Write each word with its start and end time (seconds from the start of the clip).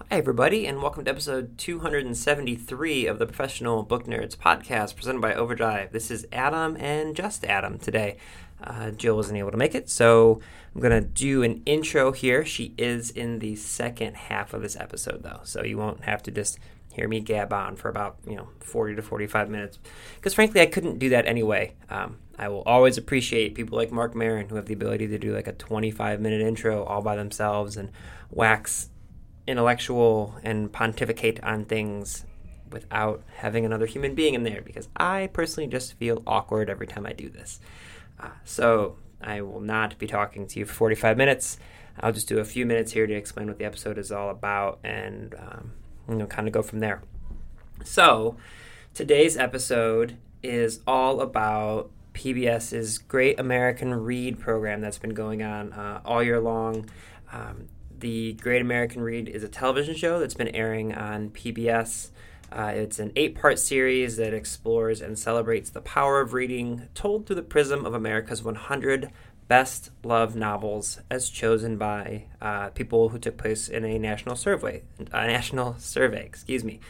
Hi, 0.00 0.16
everybody, 0.16 0.64
and 0.64 0.80
welcome 0.80 1.04
to 1.04 1.10
episode 1.10 1.58
273 1.58 3.06
of 3.06 3.18
the 3.18 3.26
Professional 3.26 3.82
Book 3.82 4.06
Nerds 4.06 4.36
podcast 4.38 4.96
presented 4.96 5.20
by 5.20 5.34
Overdrive. 5.34 5.92
This 5.92 6.10
is 6.10 6.26
Adam 6.32 6.78
and 6.78 7.14
just 7.14 7.44
Adam 7.44 7.78
today. 7.78 8.16
Uh, 8.62 8.92
Jill 8.92 9.16
wasn't 9.16 9.38
able 9.38 9.50
to 9.50 9.58
make 9.58 9.74
it, 9.74 9.90
so 9.90 10.40
I'm 10.74 10.80
going 10.80 11.02
to 11.02 11.06
do 11.06 11.42
an 11.42 11.62
intro 11.66 12.12
here. 12.12 12.42
She 12.46 12.74
is 12.78 13.10
in 13.10 13.40
the 13.40 13.56
second 13.56 14.16
half 14.16 14.54
of 14.54 14.62
this 14.62 14.76
episode, 14.76 15.24
though, 15.24 15.40
so 15.42 15.62
you 15.62 15.76
won't 15.76 16.04
have 16.04 16.22
to 16.22 16.30
just 16.30 16.58
hear 16.94 17.06
me 17.06 17.20
gab 17.20 17.52
on 17.52 17.76
for 17.76 17.90
about 17.90 18.16
you 18.26 18.34
know 18.34 18.48
40 18.60 18.96
to 18.96 19.02
45 19.02 19.50
minutes 19.50 19.78
because 20.16 20.34
frankly 20.34 20.60
i 20.60 20.66
couldn't 20.66 20.98
do 20.98 21.10
that 21.10 21.26
anyway 21.26 21.72
um, 21.90 22.16
i 22.36 22.48
will 22.48 22.62
always 22.62 22.98
appreciate 22.98 23.54
people 23.54 23.78
like 23.78 23.92
mark 23.92 24.16
maron 24.16 24.48
who 24.48 24.56
have 24.56 24.66
the 24.66 24.74
ability 24.74 25.06
to 25.06 25.16
do 25.16 25.32
like 25.32 25.46
a 25.46 25.52
25 25.52 26.20
minute 26.20 26.40
intro 26.40 26.82
all 26.82 27.00
by 27.00 27.14
themselves 27.14 27.76
and 27.76 27.92
wax 28.30 28.88
intellectual 29.48 30.36
and 30.44 30.70
pontificate 30.70 31.42
on 31.42 31.64
things 31.64 32.26
without 32.70 33.22
having 33.36 33.64
another 33.64 33.86
human 33.86 34.14
being 34.14 34.34
in 34.34 34.42
there 34.42 34.60
because 34.60 34.88
I 34.94 35.30
personally 35.32 35.68
just 35.68 35.94
feel 35.94 36.22
awkward 36.26 36.68
every 36.68 36.86
time 36.86 37.06
I 37.06 37.14
do 37.14 37.30
this. 37.30 37.58
Uh, 38.20 38.28
so 38.44 38.96
I 39.22 39.40
will 39.40 39.62
not 39.62 39.98
be 39.98 40.06
talking 40.06 40.46
to 40.48 40.58
you 40.58 40.66
for 40.66 40.74
45 40.74 41.16
minutes. 41.16 41.58
I'll 41.98 42.12
just 42.12 42.28
do 42.28 42.38
a 42.38 42.44
few 42.44 42.66
minutes 42.66 42.92
here 42.92 43.06
to 43.06 43.14
explain 43.14 43.48
what 43.48 43.58
the 43.58 43.64
episode 43.64 43.96
is 43.96 44.12
all 44.12 44.28
about 44.28 44.80
and 44.84 45.34
um, 45.34 45.72
you 46.08 46.16
know 46.16 46.26
kind 46.26 46.46
of 46.46 46.52
go 46.52 46.62
from 46.62 46.80
there. 46.80 47.02
So 47.84 48.36
today's 48.92 49.38
episode 49.38 50.18
is 50.42 50.80
all 50.86 51.22
about 51.22 51.90
PBS's 52.12 52.98
Great 52.98 53.40
American 53.40 53.94
Read 53.94 54.38
program 54.38 54.82
that's 54.82 54.98
been 54.98 55.14
going 55.14 55.42
on 55.42 55.72
uh, 55.72 56.02
all 56.04 56.22
year 56.22 56.38
long. 56.38 56.90
Um, 57.32 57.68
the 58.00 58.34
Great 58.34 58.60
American 58.60 59.02
Read 59.02 59.28
is 59.28 59.42
a 59.42 59.48
television 59.48 59.94
show 59.94 60.18
that's 60.18 60.34
been 60.34 60.48
airing 60.48 60.94
on 60.94 61.30
PBS. 61.30 62.10
Uh, 62.50 62.72
it's 62.74 62.98
an 62.98 63.12
eight 63.16 63.34
part 63.34 63.58
series 63.58 64.16
that 64.16 64.32
explores 64.32 65.00
and 65.00 65.18
celebrates 65.18 65.70
the 65.70 65.80
power 65.80 66.20
of 66.20 66.32
reading 66.32 66.88
told 66.94 67.26
through 67.26 67.36
the 67.36 67.42
prism 67.42 67.84
of 67.84 67.94
America's 67.94 68.42
100 68.42 69.10
best 69.48 69.90
loved 70.04 70.36
novels 70.36 71.00
as 71.10 71.28
chosen 71.28 71.76
by 71.76 72.24
uh, 72.40 72.68
people 72.70 73.10
who 73.10 73.18
took 73.18 73.36
place 73.36 73.68
in 73.68 73.84
a 73.84 73.98
national 73.98 74.36
survey. 74.36 74.82
A 75.12 75.26
national 75.26 75.76
survey, 75.78 76.24
excuse 76.24 76.64
me. 76.64 76.80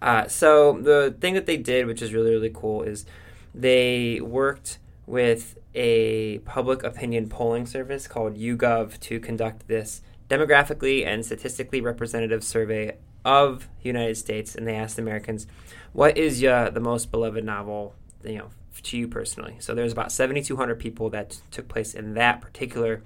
Uh, 0.00 0.26
so 0.28 0.78
the 0.80 1.14
thing 1.20 1.34
that 1.34 1.46
they 1.46 1.56
did, 1.56 1.86
which 1.86 2.02
is 2.02 2.12
really 2.12 2.30
really 2.30 2.50
cool, 2.52 2.82
is 2.82 3.06
they 3.54 4.20
worked 4.20 4.78
with 5.06 5.58
a 5.74 6.38
public 6.40 6.82
opinion 6.82 7.28
polling 7.28 7.66
service 7.66 8.06
called 8.06 8.36
YouGov 8.36 8.98
to 9.00 9.20
conduct 9.20 9.68
this 9.68 10.02
demographically 10.28 11.06
and 11.06 11.24
statistically 11.24 11.80
representative 11.80 12.44
survey 12.44 12.96
of 13.24 13.68
the 13.82 13.88
United 13.88 14.16
States, 14.16 14.54
and 14.54 14.66
they 14.66 14.74
asked 14.76 14.98
Americans, 14.98 15.46
"What 15.92 16.16
is 16.16 16.40
the 16.40 16.80
most 16.80 17.10
beloved 17.10 17.44
novel, 17.44 17.94
you 18.24 18.38
know, 18.38 18.50
to 18.82 18.96
you 18.96 19.08
personally?" 19.08 19.56
So 19.58 19.74
there's 19.74 19.92
about 19.92 20.12
7,200 20.12 20.78
people 20.78 21.10
that 21.10 21.30
t- 21.30 21.38
took 21.50 21.68
place 21.68 21.94
in 21.94 22.14
that 22.14 22.40
particular 22.40 23.02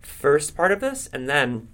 first 0.00 0.56
part 0.56 0.72
of 0.72 0.80
this, 0.80 1.08
and 1.12 1.28
then 1.28 1.68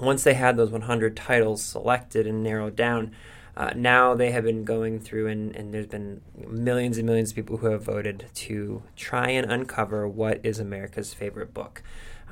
once 0.00 0.24
they 0.24 0.34
had 0.34 0.56
those 0.56 0.70
100 0.70 1.16
titles 1.16 1.62
selected 1.62 2.26
and 2.26 2.42
narrowed 2.42 2.74
down, 2.74 3.12
uh, 3.56 3.72
now 3.74 4.14
they 4.14 4.30
have 4.30 4.44
been 4.44 4.64
going 4.64 4.98
through, 4.98 5.26
and, 5.28 5.54
and 5.54 5.74
there's 5.74 5.86
been 5.86 6.22
millions 6.48 6.96
and 6.96 7.06
millions 7.06 7.30
of 7.30 7.36
people 7.36 7.58
who 7.58 7.66
have 7.66 7.82
voted 7.82 8.26
to 8.34 8.82
try 8.96 9.28
and 9.28 9.50
uncover 9.50 10.08
what 10.08 10.40
is 10.42 10.58
America's 10.58 11.12
favorite 11.12 11.52
book. 11.52 11.82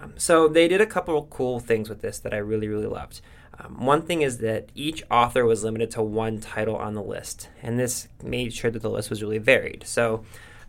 Um, 0.03 0.15
so 0.17 0.49
they 0.49 0.67
did 0.67 0.81
a 0.81 0.87
couple 0.87 1.19
of 1.19 1.29
cool 1.29 1.61
things 1.61 1.89
with 1.89 2.01
this 2.01 2.19
that 2.21 2.33
I 2.33 2.39
really, 2.39 2.69
really 2.69 2.87
loved. 2.87 3.21
Um, 3.59 3.85
one 3.85 4.03
thing 4.03 4.23
is 4.23 4.39
that 4.39 4.71
each 4.75 5.03
author 5.11 5.45
was 5.45 5.63
limited 5.63 5.91
to 5.93 6.03
one 6.03 6.41
title 6.41 6.77
on 6.77 6.95
the 6.95 7.03
list, 7.03 7.51
and 7.63 7.79
this 7.79 8.09
made 8.23 8.55
sure 8.55 8.71
that 8.71 8.81
the 8.81 8.91
list 8.91 9.11
was 9.11 9.23
really 9.23 9.39
varied. 9.39 9.85
So 9.87 10.25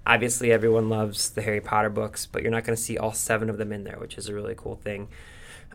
obviously, 0.06 0.52
everyone 0.52 0.90
loves 0.90 1.30
the 1.30 1.42
Harry 1.44 1.62
Potter 1.62 1.90
books, 1.90 2.26
but 2.26 2.42
you're 2.42 2.52
not 2.52 2.66
going 2.66 2.76
to 2.76 2.82
see 2.82 2.98
all 2.98 3.14
seven 3.14 3.50
of 3.50 3.58
them 3.58 3.72
in 3.72 3.86
there, 3.86 3.98
which 4.00 4.18
is 4.18 4.28
a 4.28 4.34
really 4.34 4.56
cool 4.58 4.76
thing. 4.76 5.08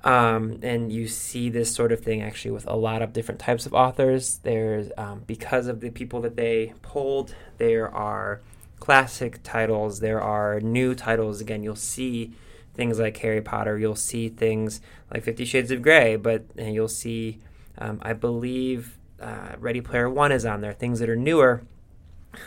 Um, 0.05 0.61
and 0.63 0.93
you 0.93 1.09
see 1.09 1.49
this 1.49 1.75
sort 1.75 1.91
of 1.91 2.01
thing 2.01 2.23
actually 2.23 2.53
with 2.53 2.67
a 2.69 2.77
lot 2.77 3.03
of 3.03 3.13
different 3.13 3.41
types 3.41 3.67
of 3.67 3.75
authors. 3.75 4.39
There's 4.43 4.93
um, 4.97 5.23
because 5.27 5.67
of 5.67 5.81
the 5.81 5.91
people 5.91 6.21
that 6.21 6.37
they 6.37 6.75
polled, 6.83 7.35
there 7.59 7.93
are 7.93 8.41
classic 8.79 9.41
titles, 9.43 10.01
there 10.01 10.21
are 10.21 10.61
new 10.61 10.95
titles. 10.95 11.41
Again, 11.41 11.63
you'll 11.63 11.75
see 11.75 12.33
things 12.75 13.01
like 13.01 13.17
Harry 13.17 13.41
Potter. 13.41 13.79
You'll 13.79 13.97
see 13.97 14.29
things 14.29 14.81
like 15.13 15.25
Fifty 15.25 15.45
Shades 15.45 15.71
of 15.71 15.83
Grey, 15.83 16.17
but 16.17 16.45
you'll 16.57 16.89
see, 16.89 17.41
um, 17.79 17.99
I 18.03 18.13
believe, 18.13 18.99
uh, 19.21 19.57
Ready 19.59 19.81
Player 19.81 20.09
One 20.09 20.31
is 20.31 20.45
on 20.45 20.61
there. 20.61 20.75
Things 20.75 21.01
that 21.01 21.09
are 21.09 21.17
newer, 21.17 21.63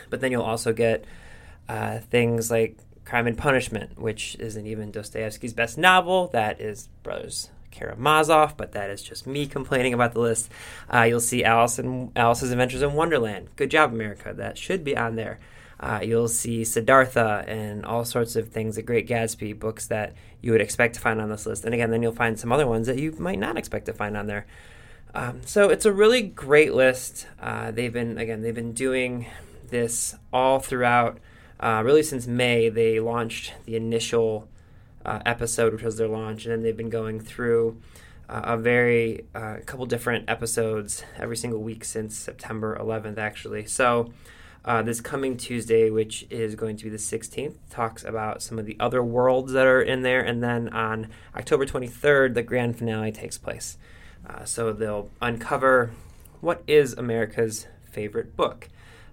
but 0.08 0.20
then 0.20 0.30
you'll 0.32 0.42
also 0.42 0.72
get 0.72 1.04
uh, 1.68 1.98
things 1.98 2.50
like 2.50 2.78
Crime 3.04 3.26
and 3.26 3.36
Punishment, 3.36 3.98
which 3.98 4.36
isn't 4.38 4.66
even 4.66 4.90
Dostoevsky's 4.90 5.52
best 5.52 5.78
novel. 5.78 6.28
That 6.28 6.60
is 6.60 6.88
Brothers 7.02 7.50
Karamazov, 7.70 8.56
but 8.56 8.72
that 8.72 8.90
is 8.90 9.02
just 9.02 9.26
me 9.26 9.46
complaining 9.46 9.94
about 9.94 10.12
the 10.12 10.20
list. 10.20 10.50
Uh, 10.92 11.02
you'll 11.02 11.20
see 11.20 11.44
Alice 11.44 11.78
and 11.78 12.12
Alice's 12.16 12.50
Adventures 12.50 12.82
in 12.82 12.94
Wonderland. 12.94 13.48
Good 13.56 13.70
job, 13.70 13.92
America. 13.92 14.32
That 14.34 14.58
should 14.58 14.84
be 14.84 14.96
on 14.96 15.16
there. 15.16 15.38
Uh, 15.78 16.00
you'll 16.02 16.28
see 16.28 16.62
Siddhartha 16.62 17.44
and 17.48 17.86
all 17.86 18.04
sorts 18.04 18.36
of 18.36 18.50
things, 18.50 18.76
the 18.76 18.82
Great 18.82 19.08
Gatsby 19.08 19.58
books 19.58 19.86
that 19.86 20.14
you 20.42 20.52
would 20.52 20.60
expect 20.60 20.94
to 20.96 21.00
find 21.00 21.20
on 21.20 21.30
this 21.30 21.46
list. 21.46 21.64
And 21.64 21.72
again, 21.72 21.90
then 21.90 22.02
you'll 22.02 22.12
find 22.12 22.38
some 22.38 22.52
other 22.52 22.66
ones 22.66 22.86
that 22.86 22.98
you 22.98 23.12
might 23.18 23.38
not 23.38 23.56
expect 23.56 23.86
to 23.86 23.94
find 23.94 24.16
on 24.16 24.26
there. 24.26 24.46
Um, 25.14 25.40
so 25.46 25.70
it's 25.70 25.86
a 25.86 25.92
really 25.92 26.22
great 26.22 26.74
list. 26.74 27.26
Uh, 27.40 27.70
they've 27.70 27.92
been 27.92 28.18
again, 28.18 28.42
they've 28.42 28.54
been 28.54 28.74
doing 28.74 29.26
this 29.68 30.14
all 30.32 30.58
throughout. 30.60 31.18
Uh, 31.60 31.82
really 31.84 32.02
since 32.02 32.26
May, 32.26 32.70
they 32.70 32.98
launched 32.98 33.52
the 33.66 33.76
initial 33.76 34.48
uh, 35.04 35.20
episode, 35.26 35.74
which 35.74 35.82
was 35.82 35.98
their 35.98 36.08
launch, 36.08 36.44
and 36.44 36.52
then 36.52 36.62
they've 36.62 36.76
been 36.76 36.90
going 36.90 37.20
through 37.20 37.80
uh, 38.30 38.40
a 38.44 38.56
very 38.56 39.26
uh, 39.34 39.56
couple 39.66 39.84
different 39.86 40.28
episodes 40.28 41.04
every 41.18 41.36
single 41.36 41.60
week 41.60 41.84
since 41.84 42.16
September 42.16 42.78
11th, 42.80 43.18
actually. 43.18 43.66
So 43.66 44.12
uh, 44.64 44.82
this 44.82 45.00
coming 45.00 45.36
Tuesday, 45.36 45.90
which 45.90 46.26
is 46.30 46.54
going 46.54 46.76
to 46.76 46.84
be 46.84 46.90
the 46.90 46.96
16th, 46.96 47.54
talks 47.70 48.04
about 48.04 48.42
some 48.42 48.58
of 48.58 48.66
the 48.66 48.76
other 48.78 49.02
worlds 49.02 49.52
that 49.52 49.66
are 49.66 49.82
in 49.82 50.02
there. 50.02 50.20
And 50.20 50.42
then 50.42 50.68
on 50.68 51.08
October 51.34 51.66
23rd, 51.66 52.34
the 52.34 52.42
grand 52.42 52.78
finale 52.78 53.10
takes 53.10 53.36
place. 53.36 53.78
Uh, 54.28 54.44
so 54.44 54.72
they'll 54.72 55.10
uncover 55.20 55.92
what 56.40 56.62
is 56.66 56.92
America's 56.94 57.66
favorite 57.90 58.36
book. 58.36 58.68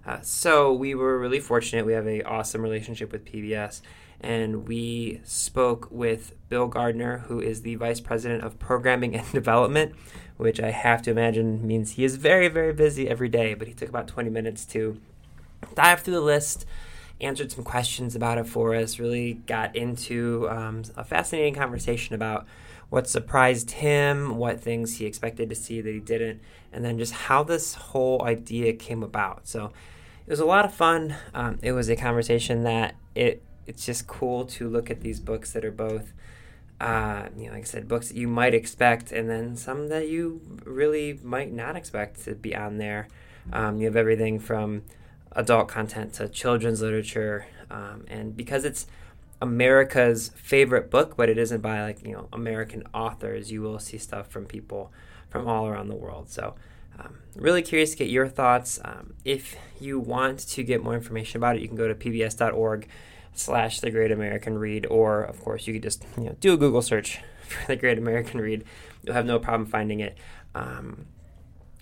Uh, 0.06 0.20
so 0.22 0.72
we 0.72 0.94
were 0.94 1.18
really 1.18 1.40
fortunate. 1.40 1.84
We 1.84 1.92
have 1.92 2.06
an 2.06 2.22
awesome 2.22 2.62
relationship 2.62 3.12
with 3.12 3.24
PBS. 3.24 3.80
And 4.20 4.66
we 4.66 5.20
spoke 5.24 5.86
with 5.90 6.34
Bill 6.48 6.66
Gardner, 6.66 7.18
who 7.28 7.40
is 7.40 7.62
the 7.62 7.76
Vice 7.76 8.00
President 8.00 8.42
of 8.42 8.58
Programming 8.58 9.14
and 9.14 9.30
Development, 9.32 9.94
which 10.36 10.60
I 10.60 10.70
have 10.70 11.02
to 11.02 11.10
imagine 11.10 11.66
means 11.66 11.92
he 11.92 12.04
is 12.04 12.16
very, 12.16 12.48
very 12.48 12.72
busy 12.72 13.08
every 13.08 13.28
day. 13.28 13.54
But 13.54 13.68
he 13.68 13.74
took 13.74 13.88
about 13.88 14.08
20 14.08 14.30
minutes 14.30 14.64
to 14.66 15.00
dive 15.74 16.00
through 16.00 16.14
the 16.14 16.20
list, 16.20 16.66
answered 17.20 17.52
some 17.52 17.64
questions 17.64 18.16
about 18.16 18.38
it 18.38 18.46
for 18.46 18.74
us, 18.74 18.98
really 18.98 19.34
got 19.34 19.76
into 19.76 20.48
um, 20.50 20.82
a 20.96 21.04
fascinating 21.04 21.54
conversation 21.54 22.14
about 22.14 22.46
what 22.90 23.08
surprised 23.08 23.72
him, 23.72 24.36
what 24.36 24.60
things 24.60 24.96
he 24.96 25.04
expected 25.04 25.48
to 25.50 25.54
see 25.54 25.80
that 25.80 25.92
he 25.92 26.00
didn't, 26.00 26.40
and 26.72 26.84
then 26.84 26.98
just 26.98 27.12
how 27.12 27.42
this 27.42 27.74
whole 27.74 28.22
idea 28.24 28.72
came 28.72 29.02
about. 29.02 29.46
So 29.46 29.72
it 30.26 30.30
was 30.30 30.40
a 30.40 30.46
lot 30.46 30.64
of 30.64 30.72
fun. 30.72 31.14
Um, 31.34 31.58
it 31.62 31.72
was 31.72 31.88
a 31.88 31.96
conversation 31.96 32.62
that 32.64 32.94
it 33.14 33.42
it's 33.66 33.84
just 33.84 34.06
cool 34.06 34.46
to 34.46 34.68
look 34.68 34.90
at 34.90 35.00
these 35.02 35.20
books 35.20 35.52
that 35.52 35.64
are 35.64 35.70
both. 35.70 36.12
Uh, 36.80 37.28
you 37.36 37.46
know, 37.46 37.52
like 37.52 37.62
I 37.62 37.64
said, 37.64 37.88
books 37.88 38.08
that 38.08 38.16
you 38.16 38.28
might 38.28 38.54
expect, 38.54 39.12
and 39.12 39.28
then 39.28 39.56
some 39.56 39.88
that 39.88 40.08
you 40.08 40.40
really 40.64 41.18
might 41.22 41.52
not 41.52 41.76
expect 41.76 42.24
to 42.24 42.34
be 42.34 42.54
on 42.54 42.78
there. 42.78 43.08
Um, 43.52 43.78
you 43.78 43.86
have 43.86 43.96
everything 43.96 44.38
from 44.38 44.82
adult 45.32 45.68
content 45.68 46.14
to 46.14 46.28
children's 46.28 46.80
literature. 46.80 47.46
Um, 47.70 48.04
and 48.08 48.36
because 48.36 48.64
it's 48.64 48.86
America's 49.40 50.30
favorite 50.36 50.90
book, 50.90 51.16
but 51.16 51.28
it 51.28 51.38
isn't 51.38 51.60
by 51.60 51.82
like, 51.82 52.04
you 52.04 52.12
know, 52.12 52.28
American 52.32 52.82
authors, 52.92 53.52
you 53.52 53.62
will 53.62 53.78
see 53.78 53.98
stuff 53.98 54.28
from 54.28 54.46
people 54.46 54.92
from 55.28 55.46
all 55.46 55.66
around 55.66 55.88
the 55.88 55.94
world. 55.94 56.30
So, 56.30 56.54
um, 56.98 57.18
really 57.36 57.62
curious 57.62 57.92
to 57.92 57.96
get 57.96 58.08
your 58.08 58.28
thoughts. 58.28 58.80
Um, 58.84 59.14
if 59.24 59.56
you 59.80 60.00
want 60.00 60.40
to 60.40 60.62
get 60.64 60.82
more 60.82 60.94
information 60.94 61.36
about 61.36 61.56
it, 61.56 61.62
you 61.62 61.68
can 61.68 61.76
go 61.76 61.86
to 61.86 61.94
pbs.org 61.94 62.88
slash 63.34 63.80
the 63.80 63.90
Great 63.90 64.10
American 64.10 64.58
Read, 64.58 64.86
or 64.86 65.22
of 65.22 65.40
course, 65.42 65.66
you 65.66 65.74
could 65.74 65.82
just 65.82 66.04
you 66.16 66.24
know 66.24 66.36
do 66.40 66.54
a 66.54 66.56
Google 66.56 66.82
search 66.82 67.20
for 67.42 67.66
the 67.66 67.76
Great 67.76 67.98
American 67.98 68.40
Read. 68.40 68.64
You'll 69.02 69.14
have 69.14 69.26
no 69.26 69.38
problem 69.38 69.68
finding 69.68 70.00
it. 70.00 70.18
Um, 70.54 71.06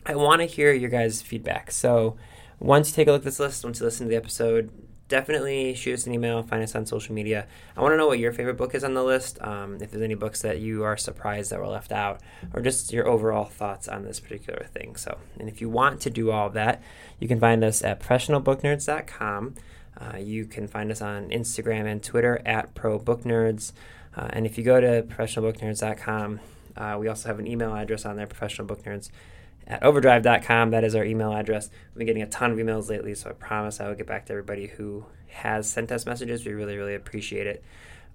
I 0.05 0.14
want 0.14 0.41
to 0.41 0.47
hear 0.47 0.73
your 0.73 0.91
guys' 0.91 1.23
feedback. 1.23 1.70
So 1.70 2.17
once 2.59 2.91
you 2.91 2.94
take 2.94 3.09
a 3.09 3.12
look 3.12 3.23
at 3.23 3.25
this 3.25 3.41
list, 3.41 3.64
once 3.64 3.81
you 3.81 3.87
listen 3.87 4.06
to 4.06 4.11
the 4.11 4.17
episode, 4.17 4.70
definitely 5.08 5.75
shoot 5.75 5.94
us 5.94 6.06
an 6.06 6.14
email, 6.14 6.43
find 6.43 6.62
us 6.62 6.75
on 6.75 6.87
social 6.87 7.14
media. 7.14 7.47
I 7.76 7.82
want 7.82 7.93
to 7.93 7.97
know 7.97 8.06
what 8.06 8.19
your 8.19 8.32
favorite 8.32 8.56
book 8.56 8.75
is 8.75 8.82
on 8.85 8.94
the 8.94 9.05
list, 9.05 9.41
um, 9.43 9.79
if 9.81 9.91
there's 9.91 10.03
any 10.03 10.14
books 10.14 10.43
that 10.43 10.58
you 10.61 10.85
are 10.85 10.97
surprised 10.97 11.50
that 11.50 11.61
were 11.61 11.69
left 11.69 11.93
out, 11.93 12.20
or 12.53 12.61
just 12.61 12.93
your 12.93 13.06
overall 13.06 13.44
thoughts 13.44 13.88
on 13.88 14.05
this 14.05 14.20
particular 14.20 14.64
thing. 14.64 14.97
So, 14.97 15.19
and 15.38 15.49
if 15.49 15.61
you 15.61 15.69
want 15.69 16.00
to 16.03 16.11
do 16.11 16.31
all 16.31 16.49
of 16.49 16.55
that, 16.55 16.82
you 17.20 17.29
can 17.29 17.38
find 17.38 17.62
us 17.62 17.82
at 17.82 18.00
professionalbooknerds.com. 18.00 19.55
Uh, 19.99 20.17
you 20.19 20.44
can 20.44 20.67
find 20.67 20.91
us 20.91 21.00
on 21.00 21.31
Instagram 21.31 21.91
and 21.91 22.02
Twitter 22.02 22.43
at 22.44 22.75
ProBookNerds. 22.75 23.73
Uh, 24.14 24.29
and 24.31 24.44
if 24.47 24.59
you 24.59 24.64
go 24.64 24.81
to 24.81 25.02
professionalbooknerds.com, 25.02 26.41
uh, 26.76 26.97
we 26.99 27.09
also 27.09 27.29
have 27.29 27.38
an 27.38 27.47
email 27.47 27.75
address 27.75 28.05
on 28.05 28.17
there, 28.17 28.26
professionalbooknerds 28.26 29.11
at 29.66 29.82
overdrive.com. 29.82 30.70
That 30.70 30.84
is 30.84 30.94
our 30.94 31.04
email 31.04 31.32
address. 31.32 31.70
We've 31.94 31.98
been 31.98 32.06
getting 32.06 32.22
a 32.22 32.26
ton 32.26 32.52
of 32.52 32.58
emails 32.58 32.88
lately, 32.88 33.14
so 33.14 33.30
I 33.30 33.32
promise 33.32 33.80
I 33.80 33.88
will 33.88 33.94
get 33.94 34.06
back 34.06 34.26
to 34.26 34.32
everybody 34.32 34.66
who 34.66 35.06
has 35.28 35.68
sent 35.68 35.92
us 35.92 36.06
messages. 36.06 36.44
We 36.44 36.52
really, 36.52 36.76
really 36.76 36.94
appreciate 36.94 37.46
it. 37.46 37.64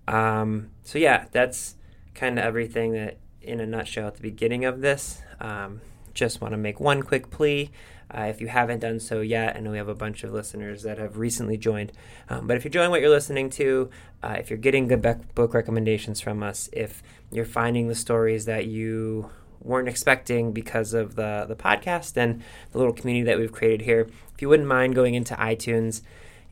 Um, 0.08 0.72
so, 0.84 0.98
yeah, 0.98 1.26
that's 1.32 1.76
kind 2.14 2.40
of 2.40 2.46
everything 2.46 2.94
that 2.94 3.18
in 3.42 3.60
a 3.60 3.66
nutshell 3.66 4.08
at 4.08 4.16
the 4.16 4.22
beginning 4.22 4.66
of 4.66 4.82
this. 4.82 5.22
Um, 5.40 5.82
just 6.14 6.42
want 6.42 6.54
to 6.54 6.58
make 6.58 6.80
one 6.80 7.04
quick 7.04 7.30
plea. 7.30 7.72
Uh, 8.14 8.24
if 8.24 8.42
you 8.42 8.48
haven't 8.48 8.80
done 8.80 9.00
so 9.00 9.22
yet, 9.22 9.56
I 9.56 9.60
know 9.62 9.72
we 9.72 9.78
have 9.78 9.88
a 9.88 9.96
bunch 9.96 10.24
of 10.24 10.34
listeners 10.34 10.84
that 10.84 10.98
have 10.98 11.18
recently 11.18 11.58
joined. 11.58 11.94
Um, 12.30 12.46
but 12.46 12.58
if 12.58 12.66
you're 12.66 12.70
enjoying 12.70 12.92
what 12.92 13.00
you're 13.00 13.10
listening 13.10 13.50
to, 13.52 13.90
uh, 14.22 14.36
if 14.38 14.50
you're 14.50 14.60
getting 14.60 14.88
good 14.90 15.02
book 15.34 15.54
recommendations 15.54 16.20
from 16.20 16.44
us, 16.44 16.70
if 16.74 17.02
you're 17.32 17.46
finding 17.46 17.88
the 17.88 17.96
stories 17.96 18.46
that 18.46 18.66
you 18.66 19.30
weren't 19.62 19.88
expecting 19.88 20.52
because 20.52 20.94
of 20.94 21.16
the, 21.16 21.46
the 21.48 21.56
podcast 21.56 22.18
and 22.18 22.42
the 22.72 22.78
little 22.78 22.94
community 22.94 23.24
that 23.26 23.38
we've 23.38 23.52
created 23.52 23.82
here, 23.82 24.08
if 24.34 24.42
you 24.42 24.50
wouldn't 24.50 24.68
mind 24.68 24.96
going 24.96 25.14
into 25.14 25.34
iTunes 25.36 26.02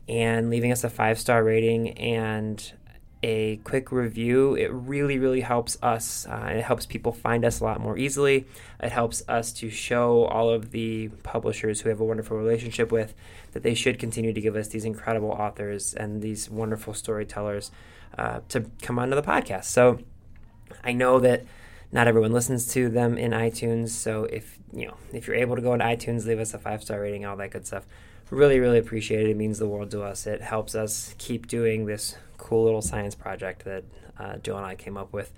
and 0.08 0.50
leaving 0.50 0.72
us 0.72 0.84
a 0.84 0.90
five 0.90 1.18
star 1.18 1.44
rating 1.44 1.90
and 1.98 2.72
a 3.22 3.56
quick 3.58 3.92
review. 3.92 4.54
It 4.54 4.70
really, 4.72 5.18
really 5.18 5.42
helps 5.42 5.76
us. 5.82 6.26
Uh, 6.26 6.52
it 6.54 6.62
helps 6.62 6.86
people 6.86 7.12
find 7.12 7.44
us 7.44 7.60
a 7.60 7.64
lot 7.64 7.80
more 7.80 7.98
easily. 7.98 8.46
It 8.82 8.92
helps 8.92 9.22
us 9.28 9.52
to 9.54 9.68
show 9.70 10.24
all 10.24 10.48
of 10.48 10.70
the 10.70 11.08
publishers 11.22 11.80
who 11.80 11.90
have 11.90 12.00
a 12.00 12.04
wonderful 12.04 12.36
relationship 12.36 12.90
with 12.90 13.14
that 13.52 13.62
they 13.62 13.74
should 13.74 13.98
continue 13.98 14.32
to 14.32 14.40
give 14.40 14.56
us 14.56 14.68
these 14.68 14.84
incredible 14.84 15.30
authors 15.30 15.92
and 15.94 16.22
these 16.22 16.48
wonderful 16.48 16.94
storytellers 16.94 17.70
uh, 18.16 18.40
to 18.48 18.66
come 18.82 18.98
onto 18.98 19.14
the 19.14 19.22
podcast. 19.22 19.64
So 19.64 19.98
I 20.82 20.92
know 20.92 21.20
that 21.20 21.44
not 21.92 22.06
everyone 22.06 22.32
listens 22.32 22.66
to 22.74 22.88
them 22.88 23.18
in 23.18 23.32
iTunes. 23.32 23.90
So 23.90 24.24
if 24.24 24.58
you 24.72 24.86
know 24.86 24.96
if 25.12 25.26
you're 25.26 25.36
able 25.36 25.56
to 25.56 25.62
go 25.62 25.72
into 25.72 25.84
iTunes, 25.84 26.26
leave 26.26 26.38
us 26.38 26.54
a 26.54 26.58
five 26.58 26.82
star 26.82 27.00
rating, 27.00 27.24
all 27.26 27.36
that 27.36 27.50
good 27.50 27.66
stuff. 27.66 27.86
Really, 28.30 28.60
really 28.60 28.78
appreciate 28.78 29.26
it. 29.26 29.30
It 29.30 29.36
means 29.36 29.58
the 29.58 29.66
world 29.66 29.90
to 29.90 30.02
us. 30.02 30.26
It 30.26 30.40
helps 30.40 30.76
us 30.76 31.14
keep 31.18 31.48
doing 31.48 31.86
this 31.86 32.16
cool 32.38 32.64
little 32.64 32.82
science 32.82 33.16
project 33.16 33.64
that 33.64 33.84
uh, 34.18 34.36
Joe 34.36 34.56
and 34.56 34.64
I 34.66 34.76
came 34.76 34.96
up 34.96 35.12
with 35.12 35.32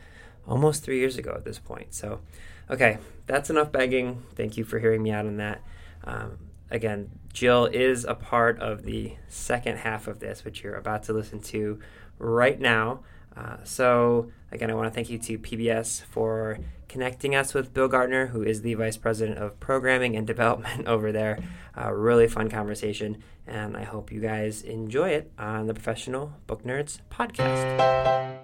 almost 0.47 0.83
three 0.83 0.99
years 0.99 1.17
ago 1.17 1.33
at 1.35 1.45
this 1.45 1.59
point. 1.59 1.95
So, 1.95 2.21
okay, 2.69 2.99
that's 3.27 3.49
enough 3.49 3.73
begging. 3.73 4.23
Thank 4.35 4.59
you 4.59 4.65
for 4.65 4.79
hearing 4.79 5.03
me 5.03 5.11
out 5.11 5.25
on 5.25 5.37
that. 5.39 5.63
Um, 6.05 6.39
again, 6.71 7.11
Jill 7.33 7.67
is 7.67 8.05
a 8.05 8.15
part 8.15 8.61
of 8.61 8.83
the 8.83 9.15
second 9.29 9.79
half 9.79 10.07
of 10.07 10.21
this, 10.21 10.45
which 10.45 10.63
you're 10.63 10.77
about 10.77 11.05
to 11.05 11.13
listen 11.13 11.41
to 11.41 11.81
right 12.19 12.61
now. 12.61 13.01
Uh, 13.37 13.57
so, 13.65 14.31
again, 14.51 14.71
I 14.71 14.75
want 14.75 14.89
to 14.89 14.95
thank 14.95 15.11
you 15.11 15.19
to 15.19 15.39
PBS 15.39 16.03
for 16.05 16.59
connecting 16.89 17.35
us 17.35 17.55
with 17.55 17.73
Bill 17.73 17.89
Gardner, 17.89 18.27
who 18.27 18.43
is 18.43 18.63
the 18.63 18.75
Vice 18.75 18.97
President 18.97 19.39
of 19.39 19.59
Programming 19.61 20.17
and 20.17 20.27
Development 20.33 20.87
over 20.87 21.13
there. 21.13 21.43
Uh, 21.77 21.93
really 21.93 22.29
fun 22.29 22.51
conversation, 22.51 23.23
and 23.47 23.77
I 23.77 23.85
hope 23.85 24.13
you 24.13 24.21
guys 24.21 24.63
enjoy 24.63 25.11
it 25.11 25.33
on 25.39 25.67
the 25.67 25.75
Professional 25.75 26.35
Book 26.47 26.65
Nerds 26.65 26.99
podcast. 27.11 28.43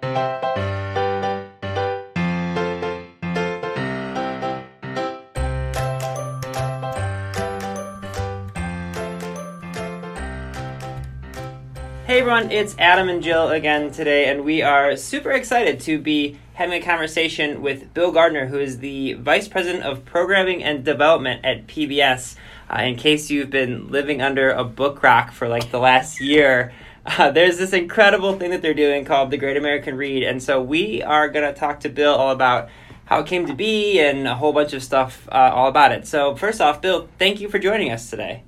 Hey 12.09 12.21
everyone, 12.21 12.49
it's 12.49 12.75
Adam 12.79 13.07
and 13.07 13.21
Jill 13.21 13.49
again 13.49 13.91
today, 13.91 14.31
and 14.31 14.43
we 14.43 14.63
are 14.63 14.95
super 14.95 15.29
excited 15.29 15.79
to 15.81 15.99
be 15.99 16.39
having 16.55 16.81
a 16.81 16.83
conversation 16.83 17.61
with 17.61 17.93
Bill 17.93 18.11
Gardner, 18.11 18.47
who 18.47 18.57
is 18.57 18.79
the 18.79 19.13
Vice 19.13 19.47
President 19.47 19.83
of 19.83 20.05
Programming 20.05 20.63
and 20.63 20.83
Development 20.83 21.45
at 21.45 21.67
PBS. 21.67 22.35
Uh, 22.67 22.81
in 22.81 22.95
case 22.95 23.29
you've 23.29 23.51
been 23.51 23.91
living 23.91 24.23
under 24.23 24.49
a 24.49 24.63
book 24.63 25.03
rock 25.03 25.31
for 25.31 25.47
like 25.47 25.69
the 25.69 25.77
last 25.77 26.19
year, 26.19 26.73
uh, 27.05 27.29
there's 27.29 27.59
this 27.59 27.73
incredible 27.73 28.39
thing 28.39 28.49
that 28.49 28.63
they're 28.63 28.73
doing 28.73 29.05
called 29.05 29.29
the 29.29 29.37
Great 29.37 29.55
American 29.55 29.95
Read, 29.95 30.23
and 30.23 30.41
so 30.41 30.59
we 30.59 31.03
are 31.03 31.29
going 31.29 31.45
to 31.45 31.59
talk 31.59 31.81
to 31.81 31.89
Bill 31.89 32.15
all 32.15 32.31
about 32.31 32.69
how 33.05 33.19
it 33.19 33.27
came 33.27 33.45
to 33.45 33.53
be 33.53 33.99
and 33.99 34.27
a 34.27 34.33
whole 34.33 34.51
bunch 34.51 34.73
of 34.73 34.81
stuff 34.81 35.29
uh, 35.31 35.51
all 35.53 35.67
about 35.67 35.91
it. 35.91 36.07
So, 36.07 36.35
first 36.35 36.59
off, 36.59 36.81
Bill, 36.81 37.07
thank 37.19 37.39
you 37.39 37.47
for 37.49 37.59
joining 37.59 37.91
us 37.91 38.09
today. 38.09 38.41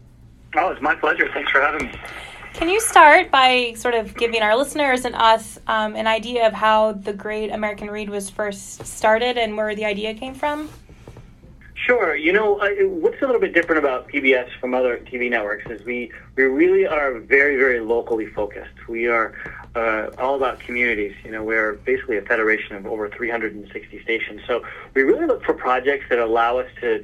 Oh, 0.56 0.72
it's 0.72 0.82
my 0.82 0.96
pleasure. 0.96 1.30
Thanks 1.32 1.52
for 1.52 1.62
having 1.62 1.86
me. 1.86 2.00
Can 2.54 2.70
you 2.70 2.82
start 2.82 3.32
by 3.32 3.74
sort 3.76 3.96
of 3.96 4.16
giving 4.16 4.42
our 4.42 4.56
listeners 4.56 5.06
and 5.06 5.16
us 5.16 5.58
um, 5.68 5.96
an 5.96 6.06
idea 6.06 6.46
of 6.46 6.54
how 6.54 6.92
the 6.92 7.14
Great 7.14 7.50
American 7.50 7.90
Read 7.90 8.10
was 8.10 8.30
first 8.30 8.86
started 8.86 9.38
and 9.38 9.56
where 9.56 9.74
the 9.74 9.86
idea 9.86 10.14
came 10.14 10.36
from? 10.36 10.70
Sure. 11.74 12.16
You 12.16 12.34
know, 12.34 12.60
what's 13.02 13.20
a 13.22 13.26
little 13.26 13.42
bit 13.42 13.54
different 13.54 13.80
about 13.80 14.08
PBS 14.10 14.50
from 14.60 14.76
other 14.76 14.98
TV 15.00 15.30
networks 15.30 15.66
is 15.72 15.84
we, 15.86 16.12
we 16.36 16.44
really 16.44 16.86
are 16.86 17.20
very, 17.20 17.56
very 17.56 17.80
locally 17.80 18.28
focused. 18.28 18.88
We 18.88 19.08
are 19.08 19.34
uh, 19.74 20.12
all 20.20 20.36
about 20.36 20.60
communities. 20.60 21.16
You 21.24 21.32
know, 21.32 21.44
we're 21.44 21.74
basically 21.74 22.18
a 22.18 22.22
federation 22.22 22.76
of 22.76 22.86
over 22.86 23.10
360 23.10 24.04
stations. 24.04 24.42
So 24.46 24.64
we 24.94 25.02
really 25.02 25.26
look 25.26 25.44
for 25.44 25.54
projects 25.54 26.06
that 26.10 26.20
allow 26.20 26.58
us 26.58 26.70
to 26.82 27.04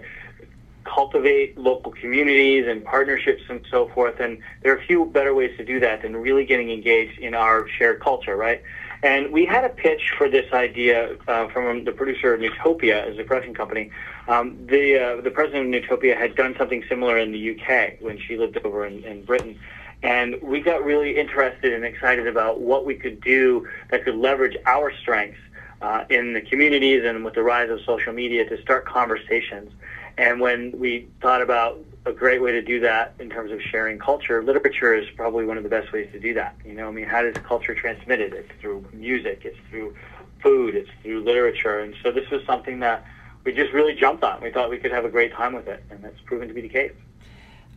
cultivate 0.94 1.57
local 1.57 1.92
communities 1.92 2.66
and 2.68 2.84
partnerships 2.84 3.44
and 3.50 3.66
so 3.69 3.89
forth. 3.89 4.19
And 4.19 4.39
there 4.63 4.74
are 4.74 4.78
a 4.78 4.86
few 4.86 5.06
better 5.06 5.34
ways 5.34 5.56
to 5.57 5.66
do 5.66 5.80
that 5.80 6.01
than 6.01 6.16
really 6.16 6.45
getting 6.45 6.72
engaged 6.72 7.19
in 7.19 7.34
our 7.34 7.68
shared 7.68 8.01
culture, 8.01 8.36
right? 8.36 8.62
And 9.04 9.31
we 9.31 9.45
had 9.45 9.63
a 9.63 9.69
pitch 9.69 10.13
for 10.18 10.28
this 10.28 10.51
idea 10.54 11.18
uh, 11.28 11.48
from 11.50 11.84
the 11.84 11.92
producer 11.92 12.34
of 12.34 12.42
Newtopia 12.42 13.06
as 13.12 13.19
a 13.19 13.24
production 13.24 13.54
company. 13.54 13.92
Um, 14.28 14.57
the 14.66 15.00
uh, 15.00 15.22
the 15.22 15.30
president 15.30 15.74
of 15.74 15.84
Newtopia 15.84 16.18
had 16.18 16.36
done 16.36 16.56
something 16.57 16.84
similar 16.89 17.18
in 17.19 17.31
the 17.31 17.51
UK 17.51 18.01
when 18.01 18.19
she 18.19 18.38
lived 18.38 18.57
over 18.66 18.86
in, 18.86 19.04
in 19.04 19.24
Britain. 19.24 19.60
And 20.04 20.42
we 20.42 20.62
got 20.62 20.84
really 20.84 21.18
interested 21.18 21.74
and 21.74 21.84
excited 21.84 22.28
about 22.28 22.62
what 22.62 22.86
we 22.86 22.95
could 22.95 23.22
do 23.22 23.68
that 23.89 24.04
could 24.04 24.16
leverage 24.16 24.57
our 24.66 24.92
strengths 24.92 25.39
uh, 25.81 26.06
in 26.10 26.34
the 26.34 26.42
communities 26.42 27.04
and 27.06 27.24
with 27.24 27.34
the 27.34 27.44
rise 27.44 27.69
of 27.69 27.80
social 27.86 28.13
media 28.13 28.48
to 28.50 28.62
start 28.62 28.86
conversations. 28.86 29.72
And 30.17 30.39
when 30.39 30.77
we 30.79 31.07
thought 31.21 31.41
about 31.41 31.79
a 32.05 32.12
great 32.12 32.41
way 32.41 32.51
to 32.53 32.62
do 32.62 32.79
that 32.79 33.13
in 33.19 33.29
terms 33.29 33.51
of 33.51 33.62
sharing 33.62 34.00
culture, 34.00 34.43
literature 34.43 34.93
is 34.93 35.07
probably 35.15 35.45
one 35.45 35.57
of 35.57 35.63
the 35.63 35.69
best 35.69 35.91
ways 35.91 36.09
to 36.13 36.19
do 36.19 36.33
that. 36.33 36.55
You 36.65 36.74
know, 36.74 36.88
I 36.88 36.91
mean, 36.91 37.05
how 37.05 37.21
does 37.21 37.36
culture 37.43 37.75
transmitted? 37.75 38.33
It's 38.33 38.51
through 38.59 38.86
music, 38.93 39.41
it's 39.43 39.57
through 39.69 39.95
food, 40.41 40.75
it's 40.75 40.89
through 41.03 41.24
literature. 41.24 41.79
And 41.79 41.93
so 42.01 42.12
this 42.12 42.29
was 42.29 42.43
something 42.45 42.79
that 42.79 43.05
we 43.43 43.53
just 43.53 43.74
really 43.74 43.93
jumped 43.93 44.24
on. 44.24 44.41
We 44.41 44.51
thought 44.51 44.69
we 44.69 44.77
could 44.77 44.91
have 44.91 45.05
a 45.05 45.09
great 45.09 45.33
time 45.33 45.53
with 45.53 45.67
it, 45.67 45.83
and 45.89 46.03
that's 46.03 46.19
proven 46.25 46.47
to 46.47 46.53
be 46.53 46.62
the 46.62 46.69
case. 46.69 46.93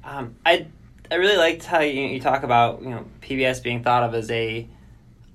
Um, 0.02 0.35
I 0.47 0.66
I 1.11 1.16
really 1.16 1.37
liked 1.37 1.64
how 1.64 1.80
you, 1.80 2.02
you 2.02 2.20
talk 2.20 2.42
about 2.42 2.82
you 2.82 2.90
know 2.90 3.04
PBS 3.20 3.62
being 3.62 3.82
thought 3.82 4.02
of 4.02 4.14
as 4.14 4.30
a 4.30 4.66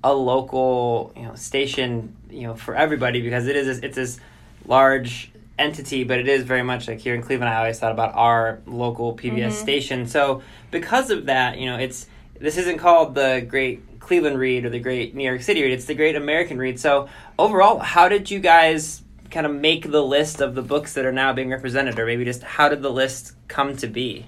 a 0.04 0.14
local 0.14 1.14
you 1.16 1.24
know 1.24 1.36
station 1.36 2.16
you 2.30 2.44
know 2.44 2.56
for 2.56 2.76
everybody 2.76 3.22
because 3.22 3.48
it 3.48 3.56
is 3.56 3.80
it's 3.80 3.96
this 3.96 4.20
large 4.66 5.32
entity, 5.58 6.04
but 6.04 6.20
it 6.20 6.28
is 6.28 6.44
very 6.44 6.64
much 6.64 6.88
like 6.88 7.00
here 7.00 7.16
in 7.16 7.22
Cleveland. 7.22 7.50
I 7.50 7.58
always 7.58 7.80
thought 7.80 7.92
about 7.92 8.14
our 8.16 8.60
local 8.66 9.16
PBS 9.16 9.38
mm-hmm. 9.38 9.52
station. 9.52 10.08
So 10.08 10.42
because 10.72 11.10
of 11.10 11.26
that, 11.28 11.58
you 11.58 11.66
know, 11.66 11.78
it's 11.78 12.08
this 12.40 12.58
isn't 12.58 12.80
called 12.80 13.16
the 13.16 13.46
Great 13.48 14.00
Cleveland 14.00 14.38
Read 14.38 14.66
or 14.66 14.70
the 14.70 14.80
Great 14.80 15.16
New 15.16 15.24
York 15.24 15.42
City 15.42 15.64
Read. 15.64 15.72
It's 15.72 15.86
the 15.86 15.96
Great 15.96 16.16
American 16.16 16.58
Read. 16.58 16.80
So 16.80 17.10
overall, 17.40 17.80
how 17.80 18.10
did 18.10 18.30
you 18.30 18.40
guys 18.40 19.02
kind 19.32 19.46
of 19.46 19.54
make 19.54 19.90
the 19.90 20.04
list 20.04 20.42
of 20.42 20.56
the 20.56 20.62
books 20.62 20.94
that 20.94 21.06
are 21.06 21.12
now 21.12 21.34
being 21.34 21.50
represented, 21.50 21.98
or 21.98 22.06
maybe 22.06 22.26
just 22.26 22.44
how 22.44 22.70
did 22.70 22.82
the 22.82 22.92
list 22.92 23.34
come 23.48 23.76
to 23.78 23.88
be? 23.88 24.26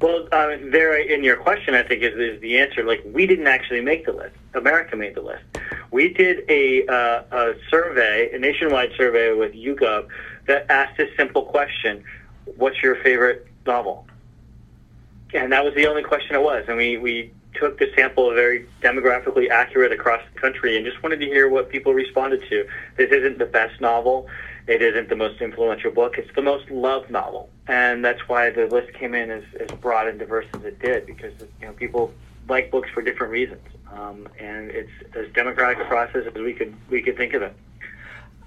Well, 0.00 0.28
uh, 0.30 0.56
there 0.70 0.96
in 0.96 1.24
your 1.24 1.36
question, 1.36 1.74
I 1.74 1.82
think 1.82 2.02
is, 2.02 2.14
is 2.14 2.40
the 2.40 2.58
answer. 2.58 2.84
Like 2.84 3.02
we 3.04 3.26
didn't 3.26 3.48
actually 3.48 3.80
make 3.80 4.06
the 4.06 4.12
list. 4.12 4.34
America 4.54 4.96
made 4.96 5.14
the 5.14 5.22
list. 5.22 5.42
We 5.90 6.12
did 6.12 6.44
a, 6.48 6.86
uh, 6.86 7.22
a 7.30 7.54
survey, 7.70 8.30
a 8.32 8.38
nationwide 8.38 8.92
survey 8.96 9.32
with 9.32 9.54
YouGov 9.54 10.08
that 10.46 10.66
asked 10.70 10.98
a 10.98 11.06
simple 11.16 11.42
question: 11.42 12.04
"What's 12.56 12.82
your 12.82 12.96
favorite 12.96 13.46
novel?" 13.66 14.06
And 15.34 15.52
that 15.52 15.64
was 15.64 15.74
the 15.74 15.86
only 15.86 16.02
question 16.02 16.34
it 16.34 16.42
was. 16.42 16.64
And 16.68 16.76
we 16.76 16.98
we 16.98 17.32
took 17.54 17.78
the 17.78 17.90
sample 17.94 18.32
very 18.34 18.66
demographically 18.82 19.50
accurate 19.50 19.92
across 19.92 20.22
the 20.32 20.40
country 20.40 20.76
and 20.76 20.84
just 20.84 21.02
wanted 21.02 21.20
to 21.20 21.26
hear 21.26 21.48
what 21.48 21.68
people 21.68 21.94
responded 21.94 22.42
to. 22.48 22.66
This 22.96 23.10
isn't 23.10 23.38
the 23.38 23.46
best 23.46 23.80
novel. 23.80 24.28
It 24.66 24.82
isn't 24.82 25.08
the 25.08 25.16
most 25.16 25.40
influential 25.40 25.90
book. 25.90 26.18
It's 26.18 26.32
the 26.34 26.42
most 26.42 26.70
loved 26.70 27.10
novel, 27.10 27.48
and 27.66 28.04
that's 28.04 28.28
why 28.28 28.50
the 28.50 28.66
list 28.66 28.92
came 28.92 29.14
in 29.14 29.30
as, 29.30 29.42
as 29.58 29.70
broad 29.80 30.08
and 30.08 30.18
diverse 30.18 30.44
as 30.54 30.64
it 30.64 30.78
did. 30.78 31.06
Because 31.06 31.32
you 31.60 31.66
know 31.66 31.72
people 31.72 32.12
like 32.48 32.70
books 32.70 32.90
for 32.90 33.00
different 33.00 33.32
reasons, 33.32 33.62
um, 33.92 34.28
and 34.38 34.70
it's 34.70 34.90
as 35.14 35.32
democratic 35.32 35.84
a 35.84 35.88
process 35.88 36.26
as 36.26 36.34
we 36.34 36.52
could 36.52 36.74
we 36.90 37.02
could 37.02 37.16
think 37.16 37.34
of 37.34 37.42
it. 37.42 37.54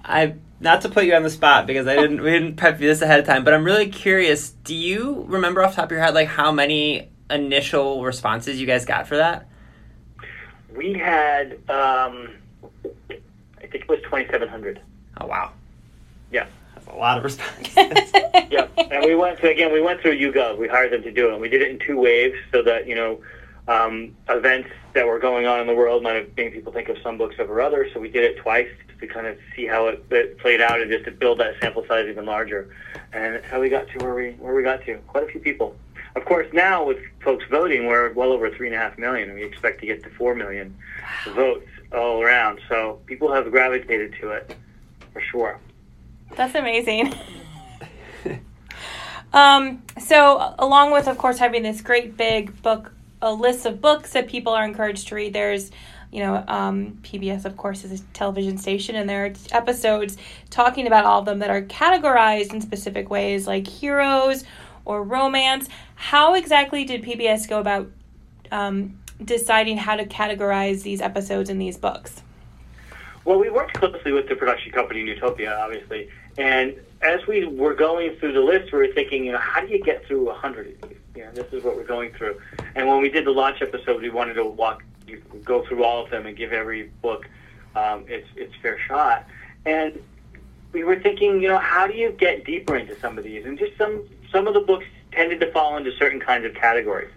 I 0.04 0.34
not 0.60 0.82
to 0.82 0.88
put 0.88 1.04
you 1.04 1.14
on 1.14 1.22
the 1.22 1.30
spot 1.30 1.66
because 1.66 1.86
I 1.86 1.96
didn't 1.96 2.22
we 2.22 2.30
didn't 2.30 2.56
prep 2.56 2.80
you 2.80 2.88
this 2.88 3.02
ahead 3.02 3.20
of 3.20 3.26
time, 3.26 3.44
but 3.44 3.54
I'm 3.54 3.64
really 3.64 3.88
curious. 3.88 4.50
Do 4.50 4.74
you 4.74 5.24
remember 5.28 5.62
off 5.62 5.72
the 5.72 5.76
top 5.76 5.86
of 5.86 5.90
your 5.92 6.00
head 6.00 6.14
like 6.14 6.28
how 6.28 6.52
many 6.52 7.10
initial 7.30 8.04
responses 8.04 8.60
you 8.60 8.66
guys 8.66 8.84
got 8.84 9.06
for 9.06 9.16
that? 9.16 9.48
We 10.74 10.94
had, 10.94 11.52
um, 11.68 12.30
I 13.10 13.18
think 13.60 13.74
it 13.74 13.88
was 13.88 14.00
twenty 14.02 14.30
seven 14.30 14.48
hundred. 14.48 14.80
Oh 15.20 15.26
wow! 15.26 15.52
Yeah, 16.30 16.46
that's 16.74 16.86
a 16.86 16.94
lot 16.94 17.18
of 17.18 17.24
responses. 17.24 17.74
yeah, 17.76 18.66
and 18.76 19.04
we 19.04 19.14
went 19.14 19.38
to 19.40 19.50
again. 19.50 19.72
We 19.72 19.82
went 19.82 20.00
through 20.00 20.18
YouGov. 20.18 20.58
We 20.58 20.68
hired 20.68 20.92
them 20.92 21.02
to 21.02 21.12
do 21.12 21.28
it. 21.28 21.32
and 21.32 21.40
We 21.40 21.48
did 21.48 21.62
it 21.62 21.70
in 21.70 21.78
two 21.78 21.98
waves 21.98 22.36
so 22.52 22.62
that 22.62 22.86
you 22.86 22.94
know 22.94 23.20
um, 23.68 24.16
events 24.28 24.68
that 24.94 25.06
were 25.06 25.18
going 25.18 25.46
on 25.46 25.60
in 25.60 25.66
the 25.66 25.74
world 25.74 26.02
might 26.02 26.16
have 26.16 26.36
made 26.36 26.52
people 26.52 26.72
think 26.72 26.88
of 26.88 26.96
some 27.02 27.16
books 27.16 27.36
over 27.38 27.60
others. 27.60 27.90
So 27.94 28.00
we 28.00 28.08
did 28.08 28.24
it 28.24 28.38
twice 28.38 28.68
to 29.00 29.06
kind 29.06 29.26
of 29.26 29.36
see 29.54 29.66
how 29.66 29.88
it, 29.88 30.04
it 30.10 30.38
played 30.38 30.60
out 30.60 30.80
and 30.80 30.90
just 30.90 31.04
to 31.04 31.10
build 31.10 31.38
that 31.38 31.54
sample 31.60 31.84
size 31.86 32.08
even 32.08 32.24
larger. 32.24 32.74
And 33.12 33.36
that's 33.36 33.46
how 33.46 33.60
we 33.60 33.68
got 33.68 33.88
to 33.88 33.98
where 33.98 34.14
we 34.14 34.32
where 34.32 34.54
we 34.54 34.62
got 34.62 34.84
to. 34.86 34.98
Quite 35.08 35.24
a 35.24 35.26
few 35.26 35.40
people. 35.40 35.76
Of 36.14 36.24
course, 36.26 36.46
now 36.52 36.84
with 36.84 36.98
folks 37.22 37.44
voting, 37.50 37.86
we're 37.86 38.12
well 38.12 38.32
over 38.32 38.50
three 38.50 38.72
a 38.72 38.78
half 38.78 38.98
million, 38.98 39.30
and 39.30 39.38
we 39.38 39.44
expect 39.44 39.80
to 39.80 39.86
get 39.86 40.02
to 40.02 40.10
four 40.10 40.34
million 40.34 40.76
votes 41.28 41.66
all 41.92 42.22
around. 42.22 42.60
So 42.68 43.00
people 43.06 43.32
have 43.32 43.50
gravitated 43.50 44.14
to 44.20 44.30
it 44.30 44.56
for 45.12 45.20
sure. 45.20 45.58
That's 46.36 46.54
amazing. 46.54 47.14
um, 49.32 49.82
so, 49.98 50.54
along 50.58 50.92
with, 50.92 51.06
of 51.06 51.18
course, 51.18 51.38
having 51.38 51.62
this 51.62 51.80
great 51.80 52.16
big 52.16 52.60
book, 52.62 52.92
a 53.22 53.32
list 53.32 53.64
of 53.64 53.80
books 53.80 54.12
that 54.12 54.28
people 54.28 54.52
are 54.52 54.64
encouraged 54.64 55.08
to 55.08 55.14
read, 55.14 55.32
there's 55.32 55.70
you 56.12 56.20
know, 56.20 56.44
um, 56.46 56.98
PBS, 57.02 57.46
of 57.46 57.56
course, 57.56 57.84
is 57.84 58.00
a 58.00 58.04
television 58.12 58.58
station, 58.58 58.96
and 58.96 59.08
there 59.08 59.24
are 59.24 59.32
episodes 59.50 60.18
talking 60.50 60.86
about 60.86 61.06
all 61.06 61.20
of 61.20 61.24
them 61.24 61.38
that 61.38 61.48
are 61.48 61.62
categorized 61.62 62.52
in 62.52 62.60
specific 62.60 63.08
ways, 63.08 63.46
like 63.46 63.66
heroes 63.66 64.44
or 64.84 65.02
romance. 65.02 65.70
How 65.94 66.34
exactly 66.34 66.84
did 66.84 67.02
PBS 67.02 67.48
go 67.48 67.60
about 67.60 67.90
um, 68.50 68.98
deciding 69.24 69.78
how 69.78 69.96
to 69.96 70.04
categorize 70.04 70.82
these 70.82 71.00
episodes 71.00 71.48
in 71.48 71.56
these 71.56 71.78
books? 71.78 72.20
Well, 73.24 73.38
we 73.38 73.48
worked 73.48 73.72
closely 73.74 74.12
with 74.12 74.28
the 74.28 74.36
production 74.36 74.70
company 74.70 75.04
Newtopia, 75.04 75.58
obviously, 75.58 76.10
and 76.36 76.74
as 77.00 77.26
we 77.26 77.46
were 77.46 77.74
going 77.74 78.16
through 78.16 78.32
the 78.32 78.40
list, 78.40 78.70
we 78.70 78.78
were 78.78 78.92
thinking, 78.92 79.24
you 79.24 79.32
know, 79.32 79.38
how 79.38 79.62
do 79.62 79.68
you 79.68 79.82
get 79.82 80.04
through 80.06 80.28
a 80.28 80.34
hundred 80.34 80.74
of 80.82 80.90
these? 80.90 80.98
Know, 81.16 81.30
this 81.32 81.52
is 81.52 81.62
what 81.62 81.76
we're 81.76 81.84
going 81.84 82.12
through. 82.12 82.40
And 82.74 82.88
when 82.88 83.00
we 83.02 83.10
did 83.10 83.26
the 83.26 83.30
launch 83.30 83.60
episode, 83.60 84.00
we 84.00 84.10
wanted 84.10 84.34
to 84.34 84.44
walk, 84.44 84.82
go 85.44 85.64
through 85.66 85.84
all 85.84 86.04
of 86.04 86.10
them 86.10 86.26
and 86.26 86.36
give 86.36 86.52
every 86.52 86.90
book 87.02 87.28
um, 87.76 88.04
its 88.08 88.26
its 88.36 88.54
fair 88.62 88.78
shot. 88.78 89.26
And 89.66 90.02
we 90.72 90.84
were 90.84 90.98
thinking, 90.98 91.42
you 91.42 91.48
know, 91.48 91.58
how 91.58 91.86
do 91.86 91.94
you 91.94 92.12
get 92.12 92.44
deeper 92.44 92.76
into 92.76 92.98
some 92.98 93.18
of 93.18 93.24
these? 93.24 93.44
And 93.44 93.58
just 93.58 93.76
some 93.76 94.08
some 94.30 94.46
of 94.46 94.54
the 94.54 94.60
books 94.60 94.86
tended 95.12 95.40
to 95.40 95.52
fall 95.52 95.76
into 95.76 95.92
certain 95.96 96.20
kinds 96.20 96.46
of 96.46 96.54
categories. 96.54 97.10